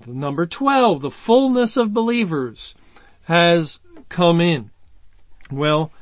the 0.00 0.12
number 0.12 0.46
12, 0.46 1.02
the 1.02 1.10
fullness 1.10 1.76
of 1.76 1.94
believers 1.94 2.74
has 3.24 3.80
come 4.08 4.40
in. 4.40 4.70
Well, 5.50 5.92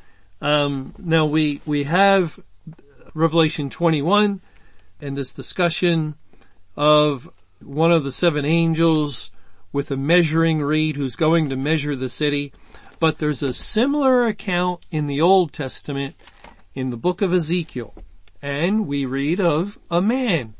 um, 0.41 0.93
now 0.97 1.25
we, 1.25 1.61
we 1.65 1.83
have 1.83 2.39
Revelation 3.13 3.69
21 3.69 4.41
and 4.99 5.17
this 5.17 5.33
discussion 5.33 6.15
of 6.75 7.29
one 7.61 7.91
of 7.91 8.03
the 8.03 8.11
seven 8.11 8.43
angels 8.43 9.31
with 9.71 9.91
a 9.91 9.97
measuring 9.97 10.61
reed 10.61 10.95
who's 10.95 11.15
going 11.15 11.49
to 11.49 11.55
measure 11.55 11.95
the 11.95 12.09
city. 12.09 12.53
But 12.99 13.17
there's 13.17 13.43
a 13.43 13.53
similar 13.53 14.25
account 14.25 14.85
in 14.91 15.07
the 15.07 15.21
Old 15.21 15.53
Testament 15.53 16.15
in 16.73 16.89
the 16.89 16.97
book 16.97 17.21
of 17.21 17.33
Ezekiel. 17.33 17.93
And 18.41 18.87
we 18.87 19.05
read 19.05 19.39
of 19.39 19.79
a 19.89 20.01
man 20.01 20.55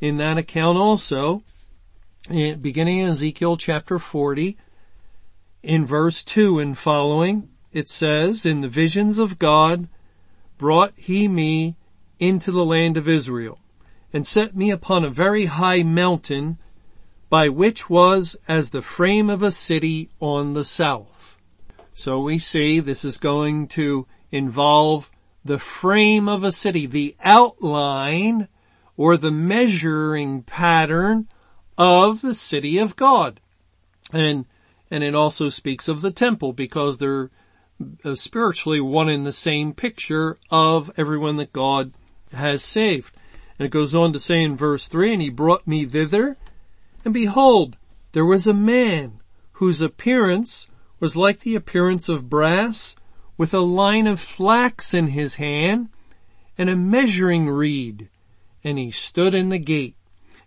in 0.00 0.16
that 0.18 0.38
account 0.38 0.78
also, 0.78 1.42
eh, 2.30 2.54
beginning 2.54 2.98
in 2.98 3.08
Ezekiel 3.08 3.56
chapter 3.56 3.98
40, 3.98 4.56
in 5.62 5.84
verse 5.84 6.22
2 6.24 6.58
and 6.58 6.76
following, 6.76 7.48
it 7.72 7.88
says, 7.88 8.46
In 8.46 8.60
the 8.60 8.68
visions 8.68 9.18
of 9.18 9.38
God 9.38 9.88
brought 10.56 10.92
he 10.96 11.28
me 11.28 11.76
into 12.18 12.50
the 12.50 12.64
land 12.64 12.96
of 12.96 13.08
Israel 13.08 13.58
and 14.12 14.26
set 14.26 14.56
me 14.56 14.70
upon 14.70 15.04
a 15.04 15.10
very 15.10 15.46
high 15.46 15.82
mountain 15.82 16.58
by 17.28 17.48
which 17.48 17.90
was 17.90 18.36
as 18.46 18.70
the 18.70 18.82
frame 18.82 19.28
of 19.28 19.42
a 19.42 19.52
city 19.52 20.08
on 20.20 20.54
the 20.54 20.64
south. 20.64 21.17
So 21.98 22.20
we 22.20 22.38
see 22.38 22.78
this 22.78 23.04
is 23.04 23.18
going 23.18 23.66
to 23.68 24.06
involve 24.30 25.10
the 25.44 25.58
frame 25.58 26.28
of 26.28 26.44
a 26.44 26.52
city, 26.52 26.86
the 26.86 27.16
outline 27.24 28.46
or 28.96 29.16
the 29.16 29.32
measuring 29.32 30.44
pattern 30.44 31.26
of 31.76 32.20
the 32.20 32.36
city 32.36 32.78
of 32.78 32.94
God. 32.94 33.40
And, 34.12 34.46
and 34.92 35.02
it 35.02 35.16
also 35.16 35.48
speaks 35.48 35.88
of 35.88 36.00
the 36.00 36.12
temple 36.12 36.52
because 36.52 36.98
they're 36.98 37.32
uh, 38.04 38.14
spiritually 38.14 38.80
one 38.80 39.08
in 39.08 39.24
the 39.24 39.32
same 39.32 39.72
picture 39.72 40.38
of 40.52 40.92
everyone 40.96 41.36
that 41.38 41.52
God 41.52 41.92
has 42.32 42.62
saved. 42.62 43.12
And 43.58 43.66
it 43.66 43.72
goes 43.72 43.92
on 43.92 44.12
to 44.12 44.20
say 44.20 44.44
in 44.44 44.56
verse 44.56 44.86
three, 44.86 45.12
and 45.12 45.20
he 45.20 45.30
brought 45.30 45.66
me 45.66 45.84
thither, 45.84 46.36
and 47.04 47.12
behold, 47.12 47.76
there 48.12 48.24
was 48.24 48.46
a 48.46 48.54
man 48.54 49.18
whose 49.54 49.80
appearance 49.80 50.68
was 51.00 51.16
like 51.16 51.40
the 51.40 51.54
appearance 51.54 52.08
of 52.08 52.28
brass, 52.28 52.96
with 53.36 53.54
a 53.54 53.60
line 53.60 54.06
of 54.06 54.20
flax 54.20 54.92
in 54.92 55.08
his 55.08 55.36
hand, 55.36 55.88
and 56.56 56.68
a 56.68 56.76
measuring 56.76 57.48
reed. 57.48 58.08
and 58.64 58.78
he 58.78 58.90
stood 58.90 59.34
in 59.34 59.48
the 59.50 59.58
gate. 59.58 59.94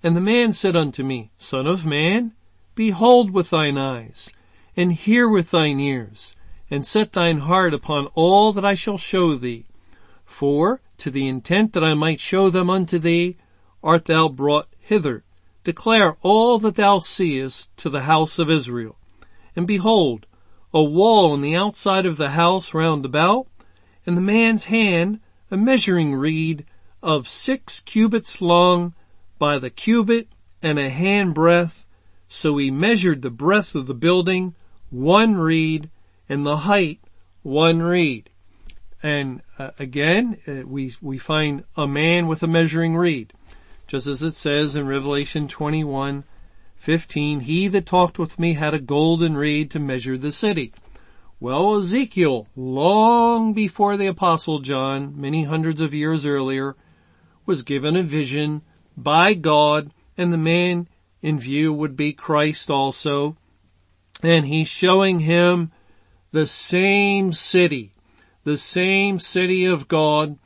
And 0.03 0.15
the 0.15 0.21
man 0.21 0.51
said 0.51 0.75
unto 0.75 1.03
me, 1.03 1.31
Son 1.37 1.65
of 1.67 1.85
man, 1.85 2.33
behold 2.75 3.31
with 3.31 3.51
thine 3.51 3.77
eyes, 3.77 4.29
and 4.75 4.91
hear 4.93 5.29
with 5.29 5.51
thine 5.51 5.79
ears, 5.79 6.35
and 6.69 6.85
set 6.85 7.13
thine 7.13 7.39
heart 7.39 7.73
upon 7.73 8.07
all 8.07 8.51
that 8.53 8.65
I 8.65 8.75
shall 8.75 8.97
show 8.97 9.35
thee. 9.35 9.65
For, 10.25 10.81
to 10.97 11.09
the 11.09 11.27
intent 11.27 11.73
that 11.73 11.83
I 11.83 11.93
might 11.93 12.19
show 12.19 12.49
them 12.49 12.69
unto 12.69 12.99
thee, 12.99 13.37
art 13.83 14.05
thou 14.05 14.27
brought 14.27 14.67
hither. 14.79 15.23
Declare 15.63 16.17
all 16.21 16.59
that 16.59 16.75
thou 16.75 16.99
seest 16.99 17.69
to 17.77 17.89
the 17.89 18.01
house 18.01 18.39
of 18.39 18.49
Israel. 18.49 18.97
And 19.55 19.67
behold, 19.67 20.25
a 20.73 20.83
wall 20.83 21.31
on 21.31 21.41
the 21.41 21.55
outside 21.55 22.05
of 22.05 22.17
the 22.17 22.31
house 22.31 22.73
round 22.73 23.05
about, 23.05 23.47
and 24.05 24.15
the 24.15 24.21
man's 24.21 24.65
hand 24.65 25.19
a 25.51 25.57
measuring 25.57 26.15
reed 26.15 26.65
of 27.03 27.27
six 27.27 27.81
cubits 27.81 28.41
long 28.41 28.93
by 29.37 29.59
the 29.59 29.69
cubit 29.69 30.27
and 30.61 30.79
a 30.79 30.89
hand 30.89 31.33
breadth. 31.33 31.87
So 32.27 32.57
he 32.57 32.71
measured 32.71 33.21
the 33.21 33.29
breadth 33.29 33.75
of 33.75 33.87
the 33.87 33.93
building, 33.93 34.55
one 34.89 35.35
reed, 35.35 35.89
and 36.29 36.45
the 36.45 36.57
height, 36.57 37.01
one 37.43 37.81
reed. 37.81 38.29
And 39.03 39.41
uh, 39.59 39.71
again, 39.79 40.37
uh, 40.47 40.65
we, 40.65 40.93
we 41.01 41.17
find 41.17 41.65
a 41.75 41.87
man 41.87 42.27
with 42.27 42.43
a 42.43 42.47
measuring 42.47 42.95
reed. 42.95 43.33
Just 43.87 44.07
as 44.07 44.23
it 44.23 44.35
says 44.35 44.75
in 44.75 44.87
Revelation 44.87 45.49
21, 45.49 46.23
15, 46.81 47.41
he 47.41 47.67
that 47.67 47.85
talked 47.85 48.17
with 48.17 48.39
me 48.39 48.53
had 48.53 48.73
a 48.73 48.79
golden 48.79 49.37
reed 49.37 49.69
to 49.69 49.79
measure 49.79 50.17
the 50.17 50.31
city. 50.31 50.73
Well, 51.39 51.77
Ezekiel, 51.77 52.47
long 52.55 53.53
before 53.53 53.97
the 53.97 54.07
apostle 54.07 54.57
John, 54.57 55.13
many 55.15 55.43
hundreds 55.43 55.79
of 55.79 55.93
years 55.93 56.25
earlier, 56.25 56.75
was 57.45 57.61
given 57.61 57.95
a 57.95 58.01
vision 58.01 58.63
by 58.97 59.35
God 59.35 59.91
and 60.17 60.33
the 60.33 60.39
man 60.39 60.87
in 61.21 61.37
view 61.37 61.71
would 61.71 61.95
be 61.95 62.13
Christ 62.13 62.71
also. 62.71 63.37
And 64.23 64.47
he's 64.47 64.67
showing 64.67 65.19
him 65.19 65.71
the 66.31 66.47
same 66.47 67.31
city, 67.31 67.93
the 68.43 68.57
same 68.57 69.19
city 69.19 69.65
of 69.65 69.87
God 69.87 70.39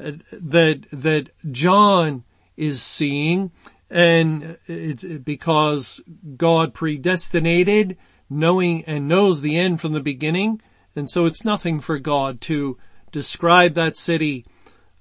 uh, 0.00 0.12
that, 0.32 0.86
that 0.90 1.28
John 1.50 2.24
is 2.56 2.82
seeing 2.82 3.50
and 3.92 4.56
it's 4.66 5.04
because 5.04 6.00
God 6.36 6.72
predestinated 6.72 7.98
knowing 8.30 8.84
and 8.86 9.06
knows 9.06 9.42
the 9.42 9.58
end 9.58 9.82
from 9.82 9.92
the 9.92 10.00
beginning. 10.00 10.62
And 10.96 11.10
so 11.10 11.26
it's 11.26 11.44
nothing 11.44 11.78
for 11.78 11.98
God 11.98 12.40
to 12.42 12.78
describe 13.10 13.74
that 13.74 13.94
city, 13.94 14.46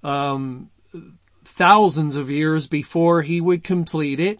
um, 0.03 0.71
thousands 1.43 2.17
of 2.17 2.29
years 2.29 2.67
before 2.67 3.21
he 3.21 3.39
would 3.39 3.63
complete 3.63 4.19
it 4.19 4.39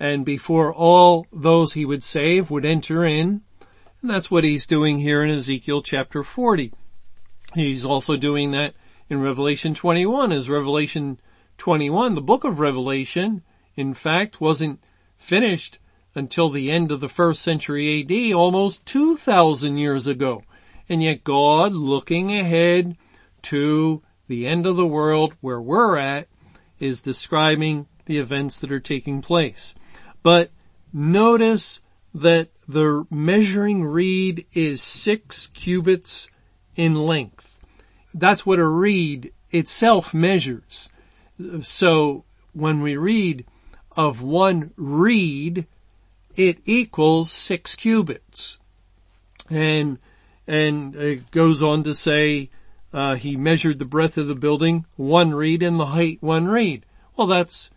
and 0.00 0.24
before 0.24 0.74
all 0.74 1.28
those 1.32 1.74
he 1.74 1.84
would 1.84 2.02
save 2.02 2.50
would 2.50 2.64
enter 2.64 3.04
in. 3.04 3.42
And 4.00 4.10
that's 4.10 4.32
what 4.32 4.42
he's 4.42 4.66
doing 4.66 4.98
here 4.98 5.22
in 5.22 5.30
Ezekiel 5.30 5.80
chapter 5.80 6.24
40. 6.24 6.72
He's 7.54 7.84
also 7.84 8.16
doing 8.16 8.50
that 8.50 8.74
in 9.08 9.22
Revelation 9.22 9.74
21 9.74 10.32
as 10.32 10.48
Revelation 10.48 11.20
21, 11.58 12.16
the 12.16 12.20
book 12.20 12.42
of 12.42 12.58
Revelation, 12.58 13.42
in 13.76 13.94
fact, 13.94 14.40
wasn't 14.40 14.82
finished 15.16 15.78
until 16.14 16.50
the 16.50 16.70
end 16.70 16.92
of 16.92 17.00
the 17.00 17.08
first 17.08 17.42
century 17.42 18.00
AD, 18.00 18.34
almost 18.34 18.84
2,000 18.86 19.76
years 19.78 20.06
ago. 20.06 20.42
And 20.88 21.02
yet 21.02 21.24
God, 21.24 21.72
looking 21.72 22.34
ahead 22.34 22.96
to 23.42 24.02
the 24.28 24.46
end 24.46 24.66
of 24.66 24.76
the 24.76 24.86
world 24.86 25.34
where 25.40 25.60
we're 25.60 25.96
at, 25.96 26.28
is 26.78 27.00
describing 27.00 27.86
the 28.06 28.18
events 28.18 28.60
that 28.60 28.72
are 28.72 28.80
taking 28.80 29.22
place. 29.22 29.74
But 30.22 30.50
notice 30.92 31.80
that 32.14 32.50
the 32.68 33.06
measuring 33.10 33.84
reed 33.84 34.46
is 34.52 34.82
six 34.82 35.46
cubits 35.48 36.28
in 36.76 36.94
length. 36.94 37.60
That's 38.12 38.44
what 38.44 38.58
a 38.58 38.66
reed 38.66 39.32
itself 39.50 40.12
measures. 40.12 40.90
So 41.62 42.24
when 42.52 42.82
we 42.82 42.96
read 42.96 43.46
of 43.96 44.22
one 44.22 44.72
reed, 44.76 45.66
it 46.36 46.58
equals 46.64 47.30
six 47.30 47.76
cubits. 47.76 48.58
And, 49.50 49.98
and 50.46 50.94
it 50.96 51.30
goes 51.30 51.62
on 51.62 51.82
to 51.84 51.94
say, 51.94 52.50
uh, 52.92 53.14
he 53.14 53.36
measured 53.36 53.78
the 53.78 53.84
breadth 53.84 54.16
of 54.16 54.26
the 54.26 54.34
building 54.34 54.84
one 54.96 55.34
reed 55.34 55.62
and 55.62 55.80
the 55.80 55.86
height 55.86 56.18
one 56.20 56.46
reed. 56.46 56.84
Well, 57.16 57.26
that's 57.26 57.70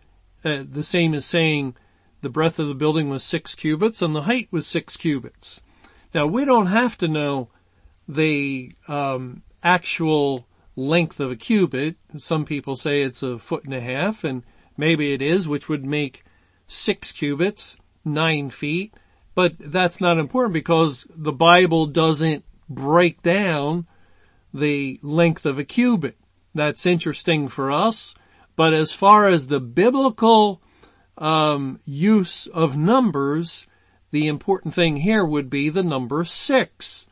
uh, 0.44 0.64
the 0.70 0.84
same 0.84 1.14
as 1.14 1.26
saying 1.26 1.76
the 2.22 2.30
breadth 2.30 2.60
of 2.60 2.68
the 2.68 2.76
building 2.76 3.10
was 3.10 3.24
six 3.24 3.56
cubits 3.56 4.02
and 4.02 4.16
the 4.16 4.24
height 4.24 4.48
was 4.52 4.68
six 4.68 4.98
cubits. 4.98 5.62
Now 6.14 6.28
we 6.28 6.46
don't 6.46 6.68
have 6.68 6.98
to 7.00 7.08
know 7.08 7.50
the 8.08 8.72
um, 8.88 9.44
actual 9.64 10.48
length 10.76 11.20
of 11.20 11.32
a 11.32 11.36
cubit. 11.36 11.96
Some 12.18 12.46
people 12.46 12.76
say 12.76 13.02
it's 13.02 13.24
a 13.24 13.40
foot 13.40 13.66
and 13.66 13.74
a 13.74 13.82
half, 13.82 14.24
and 14.24 14.44
maybe 14.78 15.14
it 15.14 15.22
is, 15.22 15.48
which 15.48 15.70
would 15.70 15.86
make 15.86 16.24
six 16.68 17.12
cubits 17.12 17.78
nine 18.04 18.50
feet, 18.50 18.94
but 19.34 19.56
that's 19.60 20.00
not 20.00 20.18
important 20.18 20.54
because 20.54 21.06
the 21.10 21.34
Bible 21.34 21.86
doesn't 21.86 22.46
break 22.70 23.22
down 23.22 23.86
the 24.54 25.00
length 25.04 25.46
of 25.46 25.60
a 25.60 25.64
cubit. 25.64 26.18
That's 26.54 26.86
interesting 26.86 27.50
for 27.50 27.72
us. 27.72 28.16
But 28.56 28.74
as 28.74 28.94
far 28.94 29.28
as 29.28 29.48
the 29.48 29.60
biblical 29.60 30.62
um, 31.18 31.80
use 31.86 32.48
of 32.48 32.78
numbers, 32.78 33.68
the 34.12 34.28
important 34.28 34.74
thing 34.74 34.98
here 34.98 35.26
would 35.26 35.50
be 35.50 35.68
the 35.70 35.84
number 35.84 36.24
six. 36.24 37.06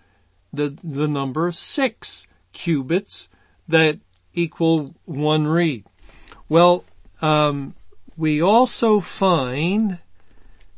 The, 0.53 0.77
the 0.83 1.07
number 1.07 1.51
six 1.51 2.27
cubits 2.53 3.27
that 3.67 3.99
equal 4.33 4.95
one 5.05 5.47
reed. 5.47 5.85
Well, 6.47 6.85
um, 7.23 7.73
we 8.15 8.41
also 8.41 8.99
find 8.99 9.97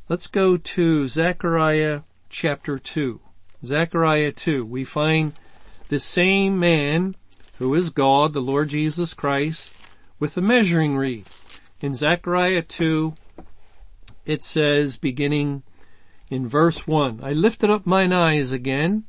Let's 0.07 0.27
go 0.27 0.55
to 0.55 1.07
Zechariah 1.07 2.01
chapter 2.29 2.77
2. 2.77 3.19
Zechariah 3.65 4.31
2. 4.31 4.63
We 4.63 4.83
find 4.83 5.33
the 5.89 5.99
same 5.99 6.59
man 6.59 7.15
who 7.57 7.73
is 7.73 7.89
God, 7.89 8.33
the 8.33 8.39
Lord 8.39 8.69
Jesus 8.69 9.15
Christ, 9.15 9.75
with 10.19 10.37
a 10.37 10.41
measuring 10.41 10.95
reed. 10.95 11.25
In 11.81 11.95
Zechariah 11.95 12.61
2, 12.61 13.15
it 14.27 14.43
says, 14.43 14.95
beginning 14.95 15.63
in 16.29 16.47
verse 16.47 16.85
1, 16.85 17.21
I 17.23 17.33
lifted 17.33 17.71
up 17.71 17.87
mine 17.87 18.13
eyes 18.13 18.51
again 18.51 19.05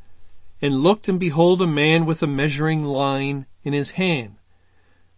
and 0.62 0.82
looked 0.82 1.08
and 1.08 1.20
behold 1.20 1.60
a 1.60 1.66
man 1.66 2.06
with 2.06 2.22
a 2.22 2.26
measuring 2.26 2.86
line 2.86 3.44
in 3.64 3.74
his 3.74 3.90
hand. 3.90 4.36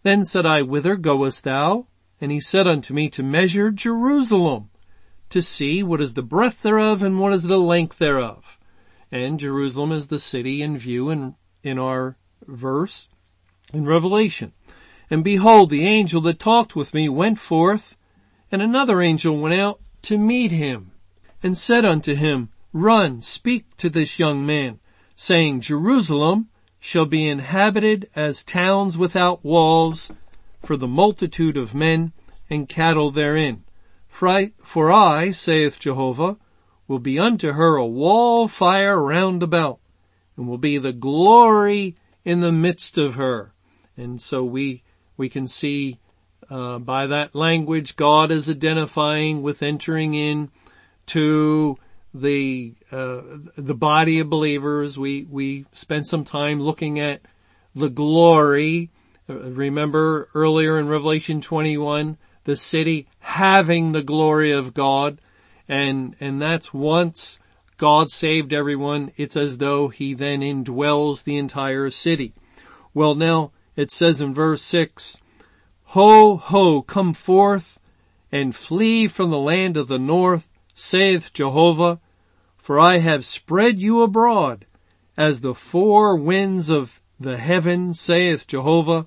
Then 0.03 0.25
said 0.25 0.45
I, 0.45 0.63
whither 0.63 0.97
goest 0.97 1.45
thou? 1.45 1.87
And 2.21 2.33
he 2.33 2.41
said 2.41 2.67
unto 2.67 2.93
me, 2.93 3.09
to 3.11 3.23
measure 3.23 3.71
Jerusalem 3.71 4.71
to 5.31 5.43
see 5.43 5.83
what 5.83 6.01
is 6.01 6.15
the 6.15 6.23
breadth 6.23 6.63
thereof 6.63 7.03
and 7.03 7.21
what 7.21 7.33
is 7.33 7.45
the 7.45 7.59
length 7.59 7.99
thereof. 7.99 8.59
And 9.11 9.39
Jerusalem 9.39 9.93
is 9.93 10.09
the 10.09 10.19
city 10.19 10.63
in 10.63 10.79
view 10.79 11.11
in, 11.11 11.35
in 11.63 11.79
our 11.79 12.17
verse 12.47 13.09
in 13.73 13.87
Revelation. 13.87 14.53
And 15.11 15.25
behold, 15.25 15.71
the 15.71 15.87
angel 15.87 16.21
that 16.23 16.39
talked 16.39 16.77
with 16.77 16.93
me 16.93 17.09
went 17.09 17.39
forth, 17.39 17.97
and 18.51 18.61
another 18.61 19.01
angel 19.01 19.39
went 19.39 19.59
out 19.59 19.81
to 20.03 20.19
meet 20.19 20.51
him, 20.51 20.93
and 21.43 21.57
said 21.57 21.85
unto 21.85 22.15
him, 22.15 22.51
Run, 22.73 23.23
speak 23.23 23.77
to 23.79 23.89
this 23.89 24.19
young 24.19 24.45
man, 24.45 24.81
saying, 25.17 25.63
Jerusalem 25.63 26.49
shall 26.79 27.07
be 27.07 27.29
inhabited 27.29 28.09
as 28.15 28.45
towns 28.45 28.99
without 28.99 29.45
walls 29.45 30.13
for 30.61 30.77
the 30.77 30.89
multitude 30.89 31.57
of 31.57 31.75
men 31.75 32.13
and 32.51 32.69
cattle 32.69 33.11
therein. 33.11 33.65
For 34.09 34.29
I, 34.29 34.53
for 34.63 34.91
I, 34.91 35.31
saith 35.31 35.79
Jehovah, 35.79 36.37
will 36.87 36.99
be 36.99 37.19
unto 37.19 37.53
her 37.53 37.77
a 37.77 37.87
wall 37.87 38.49
fire 38.49 39.01
round 39.01 39.43
about, 39.43 39.79
and 40.37 40.49
will 40.49 40.59
be 40.59 40.79
the 40.79 40.93
glory 40.93 41.97
in 42.25 42.41
the 42.41 42.53
midst 42.53 42.99
of 42.99 43.15
her. 43.15 43.53
And 43.97 44.21
so 44.21 44.43
we, 44.45 44.83
we 45.17 45.29
can 45.29 45.47
see, 45.47 45.99
uh, 46.51 46.79
by 46.79 47.07
that 47.07 47.35
language, 47.35 47.97
God 47.97 48.31
is 48.31 48.49
identifying 48.49 49.43
with 49.43 49.63
entering 49.63 50.15
in 50.15 50.51
to 51.07 51.77
the, 52.15 52.75
uh, 52.91 53.21
the 53.57 53.75
body 53.75 54.21
of 54.21 54.31
believers. 54.31 54.99
We, 54.99 55.25
we 55.25 55.67
spent 55.73 56.07
some 56.07 56.25
time 56.25 56.61
looking 56.61 56.99
at 56.99 57.21
the 57.75 57.91
glory. 57.91 58.91
Remember 59.29 60.29
earlier 60.35 60.79
in 60.79 60.89
Revelation 60.89 61.43
21, 61.43 62.17
the 62.45 62.57
city 62.57 63.07
having 63.21 63.93
the 63.93 64.03
glory 64.03 64.53
of 64.53 64.73
God. 64.73 65.21
And, 65.69 66.17
and 66.19 66.41
that's 66.41 66.73
once 66.73 67.39
God 67.77 68.11
saved 68.11 68.53
everyone, 68.55 69.13
it's 69.17 69.37
as 69.37 69.59
though 69.59 69.89
he 69.89 70.15
then 70.15 70.41
indwells 70.41 71.25
the 71.25 71.37
entire 71.37 71.91
city. 71.91 72.33
Well 72.95 73.15
now, 73.15 73.53
it 73.77 73.91
says 73.91 74.21
in 74.21 74.33
verse 74.33 74.63
6, 74.63 75.19
Ho, 75.93 76.37
ho, 76.37 76.83
come 76.83 77.13
forth 77.13 77.79
and 78.33 78.57
flee 78.57 79.09
from 79.09 79.31
the 79.31 79.39
land 79.39 79.77
of 79.77 79.89
the 79.89 79.99
north, 79.99 80.51
saith 80.75 81.33
Jehovah, 81.33 82.01
for 82.57 82.81
I 82.81 82.99
have 82.99 83.25
spread 83.25 83.81
you 83.81 84.03
abroad 84.03 84.67
as 85.17 85.41
the 85.41 85.55
four 85.55 86.17
winds 86.17 86.69
of 86.69 87.01
the 87.21 87.37
heaven, 87.37 87.93
saith 87.95 88.47
Jehovah. 88.47 89.07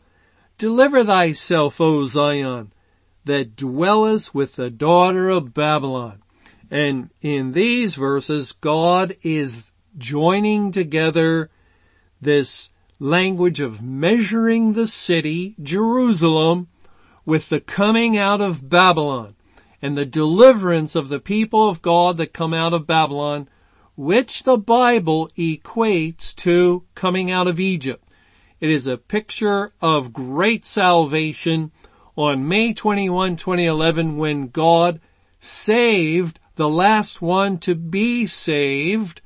Deliver 0.62 1.04
thyself, 1.04 1.82
O 1.82 2.06
Zion, 2.06 2.72
that 3.26 3.56
dwellest 3.56 4.36
with 4.36 4.58
the 4.58 4.70
daughter 4.70 5.28
of 5.28 5.56
Babylon. 5.56 6.22
And 6.70 7.10
in 7.20 7.54
these 7.54 7.96
verses, 7.96 8.52
God 8.52 9.18
is 9.24 9.72
joining 9.98 10.72
together 10.72 11.50
this 12.22 12.70
language 13.00 13.60
of 13.60 13.82
measuring 13.82 14.74
the 14.74 14.86
city, 14.86 15.56
Jerusalem, 15.60 16.68
with 17.26 17.50
the 17.50 17.60
coming 17.60 18.16
out 18.16 18.40
of 18.40 18.70
Babylon 18.70 19.34
and 19.82 19.98
the 19.98 20.06
deliverance 20.06 20.94
of 20.94 21.10
the 21.10 21.20
people 21.20 21.70
of 21.70 21.82
God 21.82 22.18
that 22.18 22.34
come 22.34 22.54
out 22.54 22.76
of 22.76 22.86
Babylon, 22.86 23.50
which 23.96 24.44
the 24.44 24.60
Bible 24.60 25.28
equates 25.30 26.36
to 26.36 26.84
coming 26.94 27.32
out 27.32 27.48
of 27.48 27.60
Egypt. 27.60 28.06
It 28.62 28.70
is 28.70 28.86
a 28.86 28.96
picture 28.96 29.74
of 29.82 30.14
great 30.14 30.66
salvation 30.66 31.72
on 32.16 32.48
May 32.48 32.74
21, 32.74 33.36
2011 33.36 34.18
when 34.18 34.50
God 34.50 35.02
saved 35.40 36.40
the 36.58 36.70
last 36.70 37.24
one 37.24 37.58
to 37.58 37.74
be 37.74 38.28
saved. 38.28 39.22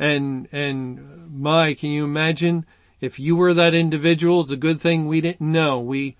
And, 0.00 0.48
and 0.50 1.30
my, 1.32 1.74
can 1.74 1.90
you 1.90 2.04
imagine 2.04 2.66
if 3.00 3.20
you 3.20 3.36
were 3.36 3.54
that 3.54 3.72
individual? 3.72 4.40
It's 4.40 4.50
a 4.50 4.56
good 4.56 4.80
thing 4.80 5.06
we 5.06 5.20
didn't 5.20 5.52
know. 5.52 5.78
We, 5.78 6.16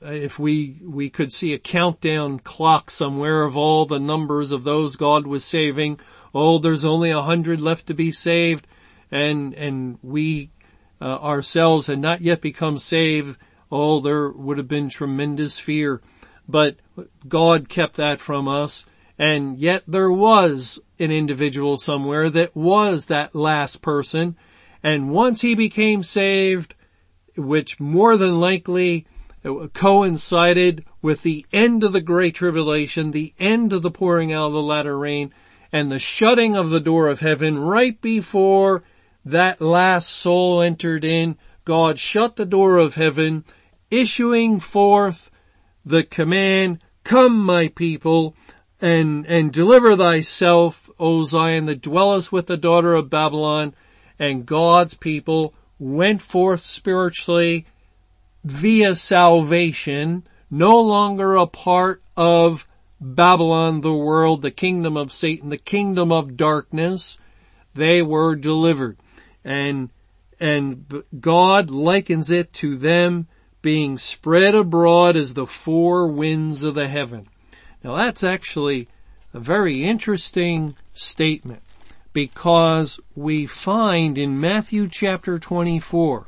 uh, 0.00 0.12
if 0.12 0.38
we, 0.38 0.82
we 0.84 1.10
could 1.10 1.32
see 1.32 1.52
a 1.52 1.58
countdown 1.58 2.38
clock 2.38 2.92
somewhere 2.92 3.42
of 3.42 3.56
all 3.56 3.86
the 3.86 3.98
numbers 3.98 4.52
of 4.52 4.62
those 4.62 4.94
God 4.94 5.26
was 5.26 5.44
saving. 5.44 5.98
Oh, 6.32 6.58
there's 6.58 6.84
only 6.84 7.10
a 7.10 7.22
hundred 7.22 7.60
left 7.60 7.88
to 7.88 7.94
be 7.94 8.12
saved 8.12 8.68
and, 9.10 9.54
and 9.54 9.98
we, 10.02 10.50
uh, 11.00 11.18
ourselves 11.20 11.86
had 11.86 11.98
not 11.98 12.20
yet 12.20 12.40
become 12.40 12.78
saved. 12.78 13.38
Oh, 13.70 14.00
there 14.00 14.30
would 14.30 14.58
have 14.58 14.68
been 14.68 14.88
tremendous 14.88 15.58
fear, 15.58 16.00
but 16.48 16.76
God 17.26 17.68
kept 17.68 17.96
that 17.96 18.20
from 18.20 18.48
us. 18.48 18.86
And 19.18 19.58
yet 19.58 19.84
there 19.86 20.10
was 20.10 20.78
an 20.98 21.10
individual 21.10 21.78
somewhere 21.78 22.30
that 22.30 22.56
was 22.56 23.06
that 23.06 23.34
last 23.34 23.82
person. 23.82 24.36
And 24.82 25.10
once 25.10 25.40
he 25.40 25.54
became 25.54 26.02
saved, 26.02 26.74
which 27.36 27.80
more 27.80 28.16
than 28.16 28.40
likely 28.40 29.06
coincided 29.72 30.84
with 31.02 31.22
the 31.22 31.44
end 31.52 31.84
of 31.84 31.92
the 31.92 32.00
Great 32.00 32.34
Tribulation, 32.34 33.10
the 33.10 33.34
end 33.38 33.72
of 33.72 33.82
the 33.82 33.90
pouring 33.90 34.32
out 34.32 34.48
of 34.48 34.52
the 34.52 34.62
latter 34.62 34.98
rain, 34.98 35.32
and 35.70 35.90
the 35.90 35.98
shutting 35.98 36.56
of 36.56 36.70
the 36.70 36.80
door 36.80 37.08
of 37.08 37.20
heaven 37.20 37.58
right 37.58 38.00
before 38.00 38.84
that 39.24 39.60
last 39.60 40.08
soul 40.08 40.60
entered 40.60 41.04
in. 41.04 41.36
God 41.64 41.98
shut 41.98 42.36
the 42.36 42.44
door 42.44 42.78
of 42.78 42.94
heaven, 42.94 43.44
issuing 43.90 44.60
forth 44.60 45.30
the 45.84 46.02
command, 46.02 46.80
come 47.04 47.38
my 47.38 47.68
people, 47.68 48.34
and, 48.80 49.26
and 49.26 49.52
deliver 49.52 49.96
thyself, 49.96 50.90
O 50.98 51.24
Zion, 51.24 51.66
that 51.66 51.80
dwellest 51.80 52.32
with 52.32 52.46
the 52.46 52.56
daughter 52.56 52.94
of 52.94 53.10
Babylon, 53.10 53.74
and 54.18 54.46
God's 54.46 54.94
people 54.94 55.54
went 55.78 56.22
forth 56.22 56.60
spiritually 56.60 57.66
via 58.44 58.94
salvation, 58.94 60.24
no 60.50 60.80
longer 60.80 61.34
a 61.34 61.46
part 61.46 62.02
of 62.16 62.66
Babylon, 63.00 63.80
the 63.80 63.94
world, 63.94 64.42
the 64.42 64.50
kingdom 64.50 64.96
of 64.96 65.12
Satan, 65.12 65.48
the 65.48 65.58
kingdom 65.58 66.12
of 66.12 66.36
darkness. 66.36 67.18
They 67.74 68.02
were 68.02 68.36
delivered. 68.36 68.98
And, 69.44 69.90
and 70.40 71.02
God 71.20 71.70
likens 71.70 72.30
it 72.30 72.52
to 72.54 72.76
them 72.76 73.28
being 73.62 73.98
spread 73.98 74.54
abroad 74.54 75.16
as 75.16 75.34
the 75.34 75.46
four 75.46 76.08
winds 76.08 76.62
of 76.62 76.74
the 76.74 76.88
heaven. 76.88 77.26
Now 77.82 77.96
that's 77.96 78.24
actually 78.24 78.88
a 79.32 79.40
very 79.40 79.84
interesting 79.84 80.76
statement 80.92 81.62
because 82.12 83.00
we 83.14 83.46
find 83.46 84.16
in 84.16 84.40
Matthew 84.40 84.88
chapter 84.88 85.38
24 85.38 86.26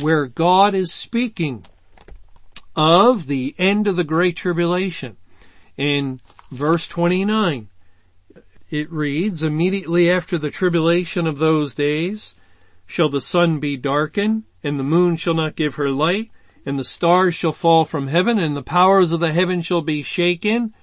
where 0.00 0.26
God 0.26 0.74
is 0.74 0.92
speaking 0.92 1.64
of 2.74 3.26
the 3.26 3.54
end 3.58 3.88
of 3.88 3.96
the 3.96 4.04
Great 4.04 4.36
Tribulation. 4.36 5.16
In 5.76 6.20
verse 6.50 6.86
29, 6.88 7.68
it 8.70 8.90
reads, 8.90 9.42
immediately 9.42 10.10
after 10.10 10.38
the 10.38 10.50
tribulation 10.50 11.26
of 11.26 11.38
those 11.38 11.74
days 11.74 12.34
shall 12.86 13.08
the 13.08 13.20
sun 13.20 13.58
be 13.60 13.76
darkened 13.76 14.44
and 14.62 14.78
the 14.78 14.84
moon 14.84 15.16
shall 15.16 15.34
not 15.34 15.56
give 15.56 15.76
her 15.76 15.90
light 15.90 16.30
and 16.64 16.78
the 16.78 16.84
stars 16.84 17.34
shall 17.34 17.52
fall 17.52 17.84
from 17.84 18.08
heaven 18.08 18.38
and 18.38 18.56
the 18.56 18.62
powers 18.62 19.12
of 19.12 19.20
the 19.20 19.32
heaven 19.32 19.62
shall 19.62 19.82
be 19.82 20.02
shaken. 20.02 20.74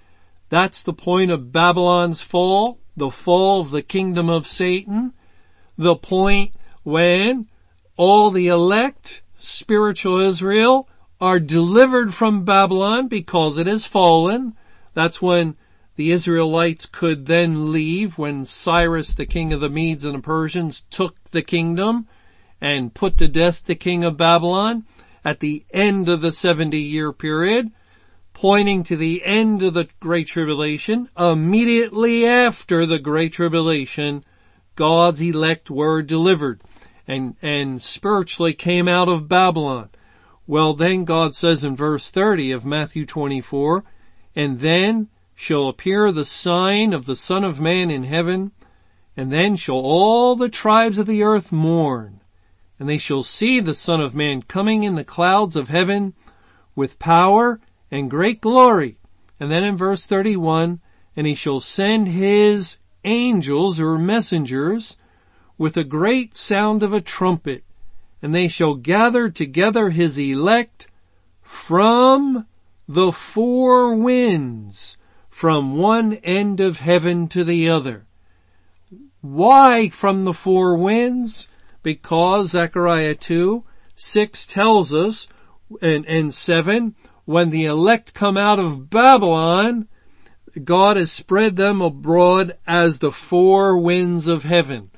That's 0.48 0.82
the 0.82 0.94
point 0.94 1.30
of 1.30 1.52
Babylon's 1.52 2.22
fall, 2.22 2.80
the 2.96 3.12
fall 3.12 3.60
of 3.60 3.72
the 3.72 3.82
kingdom 3.82 4.30
of 4.30 4.48
Satan, 4.48 5.14
the 5.78 5.96
point 5.96 6.54
when 6.84 7.48
all 7.98 8.32
the 8.32 8.48
elect, 8.48 9.24
spiritual 9.38 10.20
Israel, 10.20 10.88
are 11.20 11.40
delivered 11.40 12.14
from 12.14 12.46
Babylon 12.46 13.08
because 13.08 13.58
it 13.58 13.68
has 13.68 13.86
fallen. 13.86 14.56
That's 14.94 15.22
when 15.22 15.58
the 15.96 16.12
Israelites 16.12 16.86
could 16.86 17.28
then 17.28 17.72
leave 17.72 18.18
when 18.18 18.46
Cyrus, 18.46 19.14
the 19.14 19.26
king 19.26 19.54
of 19.54 19.62
the 19.62 19.70
Medes 19.70 20.04
and 20.04 20.16
the 20.16 20.22
Persians, 20.22 20.82
took 20.90 21.24
the 21.26 21.44
kingdom 21.44 22.08
and 22.60 22.94
put 22.94 23.18
to 23.18 23.28
death 23.28 23.66
the 23.66 23.76
king 23.76 24.04
of 24.04 24.18
Babylon 24.18 24.86
at 25.24 25.40
the 25.40 25.66
end 25.72 26.10
of 26.10 26.22
the 26.22 26.32
70 26.32 26.78
year 26.78 27.14
period, 27.14 27.72
pointing 28.34 28.84
to 28.84 28.98
the 28.98 29.24
end 29.24 29.62
of 29.62 29.76
the 29.76 29.88
Great 30.00 30.28
Tribulation. 30.28 31.10
Immediately 31.18 32.26
after 32.26 32.86
the 32.86 33.00
Great 33.00 33.34
Tribulation, 33.34 34.24
God's 34.76 35.22
elect 35.22 35.70
were 35.70 36.02
delivered 36.02 36.62
and, 37.08 37.36
and 37.42 37.82
spiritually 37.82 38.54
came 38.54 38.88
out 38.88 39.10
of 39.10 39.28
Babylon. 39.28 39.90
Well 40.48 40.74
then 40.74 41.06
God 41.06 41.36
says 41.36 41.64
in 41.64 41.76
verse 41.76 42.10
30 42.10 42.52
of 42.52 42.66
Matthew 42.66 43.06
24, 43.06 43.84
and 44.36 44.60
then 44.60 45.10
shall 45.36 45.68
appear 45.68 46.12
the 46.12 46.26
sign 46.26 46.94
of 46.94 47.06
the 47.06 47.16
Son 47.16 47.44
of 47.44 47.60
Man 47.60 47.90
in 47.90 48.04
heaven, 48.04 48.52
and 49.16 49.32
then 49.32 49.56
shall 49.56 49.76
all 49.78 50.36
the 50.36 50.50
tribes 50.50 50.98
of 50.98 51.06
the 51.06 51.24
earth 51.24 51.52
mourn, 51.52 52.22
and 52.80 52.88
they 52.88 52.98
shall 52.98 53.24
see 53.24 53.60
the 53.60 53.76
Son 53.76 54.02
of 54.02 54.16
Man 54.16 54.42
coming 54.42 54.84
in 54.84 54.96
the 54.96 55.04
clouds 55.04 55.56
of 55.56 55.70
heaven 55.70 56.14
with 56.76 57.00
power 57.00 57.60
and 57.92 58.10
great 58.10 58.42
glory. 58.42 58.98
And 59.40 59.52
then 59.52 59.64
in 59.64 59.78
verse 59.78 60.06
31, 60.06 60.80
and 61.16 61.28
he 61.28 61.36
shall 61.36 61.60
send 61.60 62.08
his 62.08 62.78
angels 63.04 63.80
or 63.80 63.98
messengers 63.98 64.98
with 65.58 65.78
a 65.78 65.84
great 65.84 66.36
sound 66.36 66.82
of 66.82 66.94
a 66.94 67.02
trumpet, 67.02 67.64
and 68.22 68.34
they 68.34 68.48
shall 68.48 68.76
gather 68.76 69.30
together 69.30 69.90
his 69.90 70.18
elect 70.18 70.88
from 71.42 72.48
the 72.88 73.12
four 73.12 73.96
winds, 73.96 74.98
from 75.44 75.76
one 75.76 76.14
end 76.24 76.62
of 76.62 76.78
heaven 76.78 77.28
to 77.28 77.44
the 77.44 77.68
other. 77.68 78.06
Why 79.20 79.90
from 79.90 80.24
the 80.24 80.34
four 80.34 80.78
winds? 80.78 81.50
Because 81.82 82.52
Zechariah 82.52 83.16
2, 83.16 83.66
6 83.94 84.46
tells 84.46 84.94
us, 84.94 85.28
and, 85.82 86.06
and 86.06 86.34
7, 86.34 86.96
when 87.26 87.50
the 87.50 87.66
elect 87.66 88.14
come 88.14 88.38
out 88.38 88.58
of 88.58 88.90
Babylon, 88.90 89.90
God 90.64 90.96
has 90.96 91.12
spread 91.12 91.58
them 91.58 91.82
abroad 91.82 92.58
as 92.66 93.00
the 93.00 93.12
four 93.12 93.78
winds 93.78 94.28
of 94.28 94.44
heaven. 94.44 94.92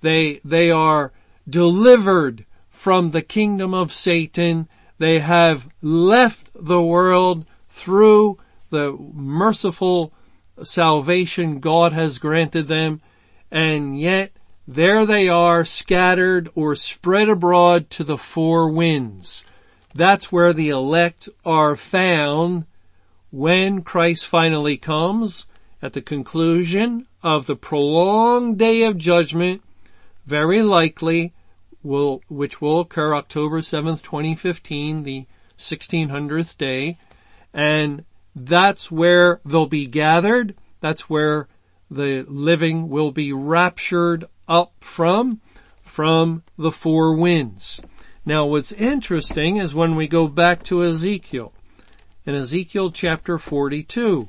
They, 0.00 0.40
they 0.44 0.70
are 0.70 1.12
delivered 1.50 2.46
from 2.70 3.10
the 3.10 3.22
kingdom 3.22 3.74
of 3.74 3.90
Satan. 3.90 4.68
They 4.98 5.18
have 5.18 5.68
left 5.82 6.50
the 6.54 6.80
world 6.80 7.46
through 7.68 8.38
the 8.70 8.92
merciful 8.92 10.12
salvation 10.62 11.60
God 11.60 11.92
has 11.92 12.18
granted 12.18 12.66
them. 12.66 13.00
And 13.50 13.98
yet 13.98 14.32
there 14.66 15.06
they 15.06 15.28
are 15.28 15.64
scattered 15.64 16.48
or 16.54 16.74
spread 16.74 17.28
abroad 17.28 17.90
to 17.90 18.04
the 18.04 18.18
four 18.18 18.70
winds. 18.70 19.44
That's 19.94 20.30
where 20.30 20.52
the 20.52 20.68
elect 20.68 21.28
are 21.44 21.76
found 21.76 22.66
when 23.30 23.82
Christ 23.82 24.26
finally 24.26 24.76
comes 24.76 25.46
at 25.80 25.92
the 25.92 26.02
conclusion 26.02 27.06
of 27.22 27.46
the 27.46 27.56
prolonged 27.56 28.58
day 28.58 28.82
of 28.82 28.98
judgment 28.98 29.62
very 30.26 30.60
likely 30.60 31.32
will, 31.82 32.20
which 32.28 32.60
will 32.60 32.80
occur 32.80 33.14
October 33.14 33.60
7th, 33.60 34.02
2015, 34.02 35.02
the 35.04 35.26
1600th 35.56 36.58
day. 36.58 36.98
And 37.54 38.04
that's 38.46 38.90
where 38.90 39.40
they'll 39.44 39.66
be 39.66 39.86
gathered. 39.86 40.54
That's 40.80 41.08
where 41.08 41.48
the 41.90 42.24
living 42.28 42.88
will 42.88 43.10
be 43.10 43.32
raptured 43.32 44.24
up 44.46 44.72
from, 44.80 45.40
from 45.82 46.42
the 46.56 46.72
four 46.72 47.16
winds. 47.16 47.80
Now 48.24 48.46
what's 48.46 48.72
interesting 48.72 49.56
is 49.56 49.74
when 49.74 49.96
we 49.96 50.06
go 50.06 50.28
back 50.28 50.62
to 50.64 50.84
Ezekiel, 50.84 51.52
in 52.26 52.34
Ezekiel 52.34 52.90
chapter 52.90 53.38
42, 53.38 54.28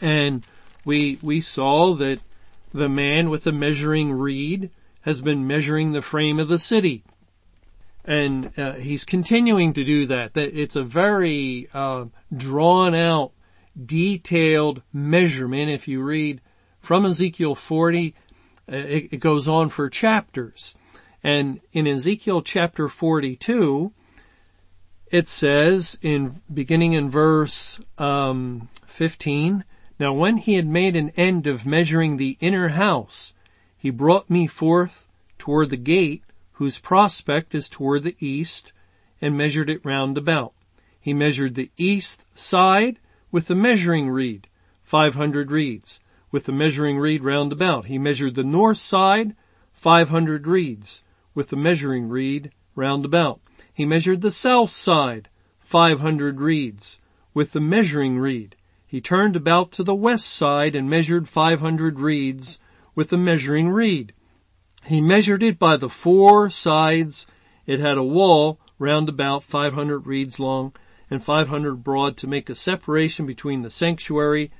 and 0.00 0.46
we, 0.84 1.18
we 1.22 1.40
saw 1.40 1.94
that 1.94 2.20
the 2.72 2.88
man 2.88 3.30
with 3.30 3.44
the 3.44 3.52
measuring 3.52 4.12
reed 4.12 4.70
has 5.02 5.20
been 5.20 5.46
measuring 5.46 5.92
the 5.92 6.02
frame 6.02 6.38
of 6.38 6.48
the 6.48 6.58
city. 6.58 7.04
And 8.04 8.56
uh, 8.58 8.74
he's 8.74 9.04
continuing 9.04 9.72
to 9.74 9.84
do 9.84 10.06
that. 10.06 10.34
That 10.34 10.58
it's 10.58 10.76
a 10.76 10.84
very 10.84 11.68
uh, 11.72 12.06
drawn 12.34 12.94
out, 12.94 13.32
detailed 13.82 14.82
measurement. 14.92 15.70
If 15.70 15.88
you 15.88 16.02
read 16.02 16.40
from 16.80 17.06
Ezekiel 17.06 17.54
40, 17.54 18.14
uh, 18.70 18.76
it, 18.76 19.12
it 19.12 19.18
goes 19.18 19.48
on 19.48 19.70
for 19.70 19.88
chapters. 19.88 20.74
And 21.22 21.60
in 21.72 21.86
Ezekiel 21.86 22.42
chapter 22.42 22.90
42, 22.90 23.92
it 25.10 25.28
says 25.28 25.98
in 26.02 26.42
beginning 26.52 26.92
in 26.92 27.08
verse 27.08 27.80
um, 27.96 28.68
15, 28.86 29.64
now 29.98 30.12
when 30.12 30.36
he 30.36 30.54
had 30.54 30.66
made 30.66 30.96
an 30.96 31.10
end 31.10 31.46
of 31.46 31.64
measuring 31.64 32.16
the 32.16 32.36
inner 32.40 32.68
house, 32.68 33.32
he 33.76 33.90
brought 33.90 34.28
me 34.28 34.46
forth 34.46 35.06
toward 35.38 35.70
the 35.70 35.76
gate 35.76 36.23
whose 36.54 36.78
prospect 36.78 37.54
is 37.54 37.68
toward 37.68 38.02
the 38.02 38.16
east 38.18 38.72
and 39.20 39.36
measured 39.36 39.70
it 39.70 39.84
round 39.84 40.16
about. 40.16 40.52
He 41.00 41.12
measured 41.12 41.54
the 41.54 41.70
east 41.76 42.24
side 42.34 42.98
with 43.30 43.46
the 43.46 43.54
measuring 43.54 44.08
reed, 44.08 44.48
500 44.82 45.50
reeds, 45.50 46.00
with 46.30 46.46
the 46.46 46.52
measuring 46.52 46.98
reed 46.98 47.22
round 47.22 47.52
about. 47.52 47.86
He 47.86 47.98
measured 47.98 48.34
the 48.34 48.44
north 48.44 48.78
side, 48.78 49.34
500 49.72 50.46
reeds, 50.46 51.02
with 51.34 51.50
the 51.50 51.56
measuring 51.56 52.08
reed 52.08 52.52
round 52.74 53.04
about. 53.04 53.40
He 53.72 53.84
measured 53.84 54.20
the 54.20 54.30
south 54.30 54.70
side, 54.70 55.28
500 55.60 56.40
reeds, 56.40 57.00
with 57.34 57.52
the 57.52 57.60
measuring 57.60 58.18
reed. 58.18 58.56
He 58.86 59.00
turned 59.00 59.34
about 59.34 59.72
to 59.72 59.82
the 59.82 59.94
west 59.94 60.26
side 60.26 60.76
and 60.76 60.88
measured 60.88 61.28
500 61.28 61.98
reeds 61.98 62.60
with 62.94 63.10
the 63.10 63.18
measuring 63.18 63.70
reed. 63.70 64.12
He 64.86 65.00
measured 65.00 65.42
it 65.42 65.58
by 65.58 65.76
the 65.76 65.88
four 65.88 66.50
sides. 66.50 67.26
It 67.66 67.80
had 67.80 67.96
a 67.96 68.02
wall 68.02 68.58
round 68.78 69.08
about 69.08 69.44
500 69.44 70.06
reeds 70.06 70.38
long 70.38 70.72
and 71.10 71.24
500 71.24 71.82
broad 71.82 72.16
to 72.18 72.26
make 72.26 72.50
a 72.50 72.54
separation 72.54 73.26
between 73.26 73.62
the 73.62 73.70
sanctuary 73.70 74.50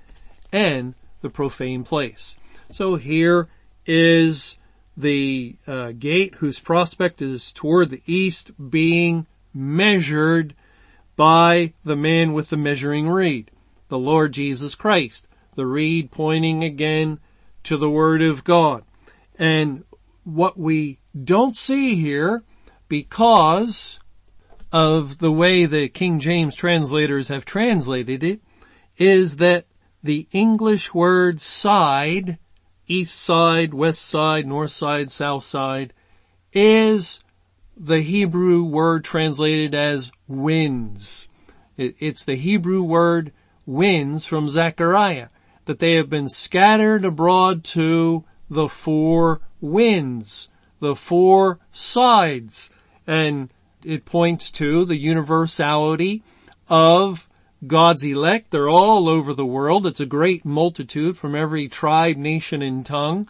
and 0.53 0.95
the 1.21 1.31
profane 1.31 1.85
place. 1.85 2.37
So 2.71 2.97
here 2.97 3.49
is 3.87 4.57
the 4.97 5.57
uh, 5.67 5.93
gate 5.93 6.37
whose 6.37 6.61
prospect 6.61 7.21
is 7.21 7.53
toward 7.53 7.91
the 7.91 8.03
east 8.07 8.53
being 8.71 9.27
measured 9.53 10.55
by 11.17 11.73
the 11.85 11.97
man 11.97 12.33
with 12.33 12.51
the 12.51 12.57
measuring 12.57 13.09
reed 13.09 13.51
the 13.89 13.99
Lord 13.99 14.33
Jesus 14.33 14.75
Christ. 14.75 15.29
The 15.55 15.67
reed 15.67 16.11
pointing 16.11 16.65
again 16.65 17.21
to 17.65 17.77
the 17.77 17.91
Word 17.91 18.23
of 18.23 18.43
God. 18.43 18.83
And 19.39 19.85
what 20.25 20.59
we 20.59 20.99
don't 21.23 21.55
see 21.55 21.95
here, 21.95 22.43
because 22.89 24.01
of 24.73 25.19
the 25.19 25.33
way 25.33 25.67
the 25.67 25.89
King 25.89 26.19
James 26.19 26.57
translators 26.57 27.29
have 27.29 27.45
translated 27.45 28.25
it, 28.25 28.41
is 28.97 29.37
that 29.37 29.67
the 30.03 30.27
English 30.33 30.93
word 30.93 31.41
side, 31.41 32.39
east 32.87 33.19
side, 33.19 33.73
west 33.73 34.03
side, 34.03 34.47
north 34.47 34.73
side, 34.73 35.11
south 35.11 35.45
side, 35.45 35.93
is 36.53 37.21
the 37.77 38.01
Hebrew 38.01 38.65
word 38.65 39.05
translated 39.05 39.75
as 39.75 40.13
winds. 40.29 41.29
it's 41.77 42.25
the 42.25 42.37
Hebrew 42.37 42.83
word 42.83 43.33
winds 43.67 44.25
from 44.27 44.49
Zechariah, 44.49 45.29
that 45.65 45.79
they 45.79 45.95
have 45.95 46.11
been 46.11 46.29
scattered 46.29 47.05
abroad 47.05 47.65
to 47.65 48.25
the 48.51 48.69
four 48.69 49.41
winds, 49.65 50.49
the 50.81 50.95
four 50.95 51.59
sides, 51.73 52.71
and 53.07 53.51
it 53.83 54.05
points 54.05 54.51
to 54.53 54.85
the 54.85 54.97
universality 54.97 56.23
of 56.69 57.29
God's 57.67 58.03
elect. 58.03 58.51
They're 58.51 58.69
all 58.69 59.09
over 59.09 59.33
the 59.33 59.47
world. 59.47 59.87
It's 59.87 60.01
a 60.01 60.07
great 60.07 60.45
multitude 60.45 61.17
from 61.17 61.35
every 61.35 61.69
tribe, 61.69 62.17
nation, 62.17 62.63
and 62.63 62.85
tongue. 62.85 63.29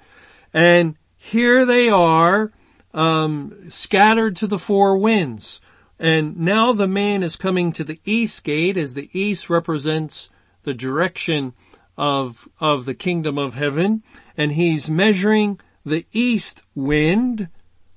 And 0.52 0.96
here 1.16 1.64
they 1.64 1.88
are, 1.88 2.52
um, 2.92 3.54
scattered 3.68 4.36
to 4.36 4.46
the 4.46 4.58
four 4.58 4.96
winds. 4.96 5.60
And 5.98 6.36
now 6.38 6.72
the 6.72 6.88
man 6.88 7.22
is 7.22 7.36
coming 7.36 7.72
to 7.72 7.84
the 7.84 8.00
east 8.04 8.44
gate 8.44 8.76
as 8.76 8.94
the 8.94 9.08
east 9.12 9.48
represents 9.48 10.30
the 10.64 10.74
direction 10.74 11.52
of, 11.96 12.48
of 12.60 12.84
the 12.84 12.94
kingdom 12.94 13.38
of 13.38 13.54
heaven. 13.54 14.02
And 14.36 14.52
he's 14.52 14.90
measuring 14.90 15.60
the 15.84 16.06
east 16.12 16.62
wind, 16.74 17.48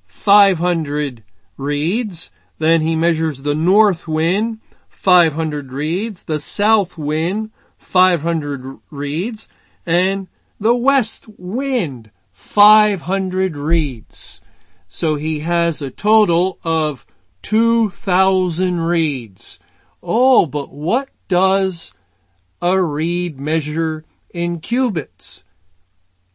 500 0.06 1.24
reeds. 1.56 2.30
Then 2.58 2.80
he 2.80 2.96
measures 2.96 3.42
the 3.42 3.54
north 3.54 4.06
wind, 4.08 4.60
500 4.88 5.72
reeds, 5.72 6.24
the 6.24 6.40
south 6.40 6.98
wind, 6.98 7.50
500 7.78 8.78
reeds, 8.90 9.48
and 9.86 10.28
the 10.58 10.74
west 10.74 11.26
wind, 11.38 12.10
500 12.32 13.56
reeds. 13.56 14.40
So 14.88 15.14
he 15.14 15.40
has 15.40 15.80
a 15.80 15.90
total 15.90 16.58
of 16.64 17.06
2,000 17.42 18.80
reeds. 18.80 19.60
Oh, 20.02 20.46
but 20.46 20.72
what 20.72 21.08
does 21.28 21.92
a 22.60 22.82
reed 22.82 23.38
measure 23.38 24.04
in 24.30 24.60
cubits? 24.60 25.44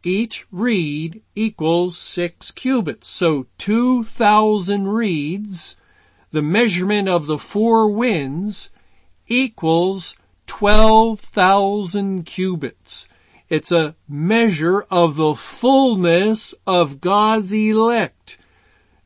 Each 0.06 0.46
reed 0.52 1.22
equals 1.34 1.96
six 1.96 2.50
cubits. 2.50 3.08
So 3.08 3.46
2,000 3.58 4.88
reeds, 4.88 5.76
the 6.30 6.42
measurement 6.42 7.08
of 7.08 7.26
the 7.26 7.38
four 7.38 7.88
winds 7.88 8.70
equals 9.26 10.16
12,000 10.46 12.24
cubits. 12.26 13.08
It's 13.48 13.72
a 13.72 13.96
measure 14.08 14.82
of 14.90 15.16
the 15.16 15.34
fullness 15.34 16.54
of 16.66 17.00
God's 17.00 17.52
elect. 17.52 18.36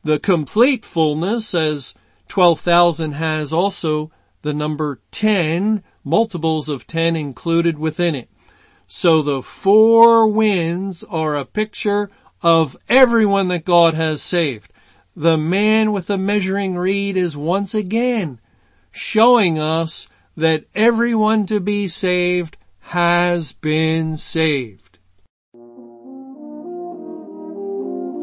The 0.03 0.19
complete 0.19 0.83
fullness, 0.83 1.53
as 1.53 1.93
12,000 2.27 3.13
has 3.13 3.53
also 3.53 4.11
the 4.41 4.53
number 4.53 4.99
10, 5.11 5.83
multiples 6.03 6.69
of 6.69 6.87
10 6.87 7.15
included 7.15 7.77
within 7.77 8.15
it. 8.15 8.29
So 8.91 9.21
the 9.21 9.43
four 9.43 10.27
winds 10.27 11.03
are 11.03 11.37
a 11.37 11.45
picture 11.45 12.09
of 12.41 12.75
everyone 12.89 13.47
that 13.49 13.63
God 13.63 13.93
has 13.93 14.19
saved. 14.19 14.73
The 15.15 15.37
man 15.37 15.91
with 15.91 16.07
the 16.07 16.17
measuring 16.17 16.75
reed 16.75 17.15
is 17.15 17.37
once 17.37 17.75
again 17.75 18.39
showing 18.91 19.59
us 19.59 20.07
that 20.35 20.65
everyone 20.73 21.45
to 21.45 21.59
be 21.59 21.87
saved 21.87 22.57
has 22.79 23.53
been 23.53 24.17
saved. 24.17 24.97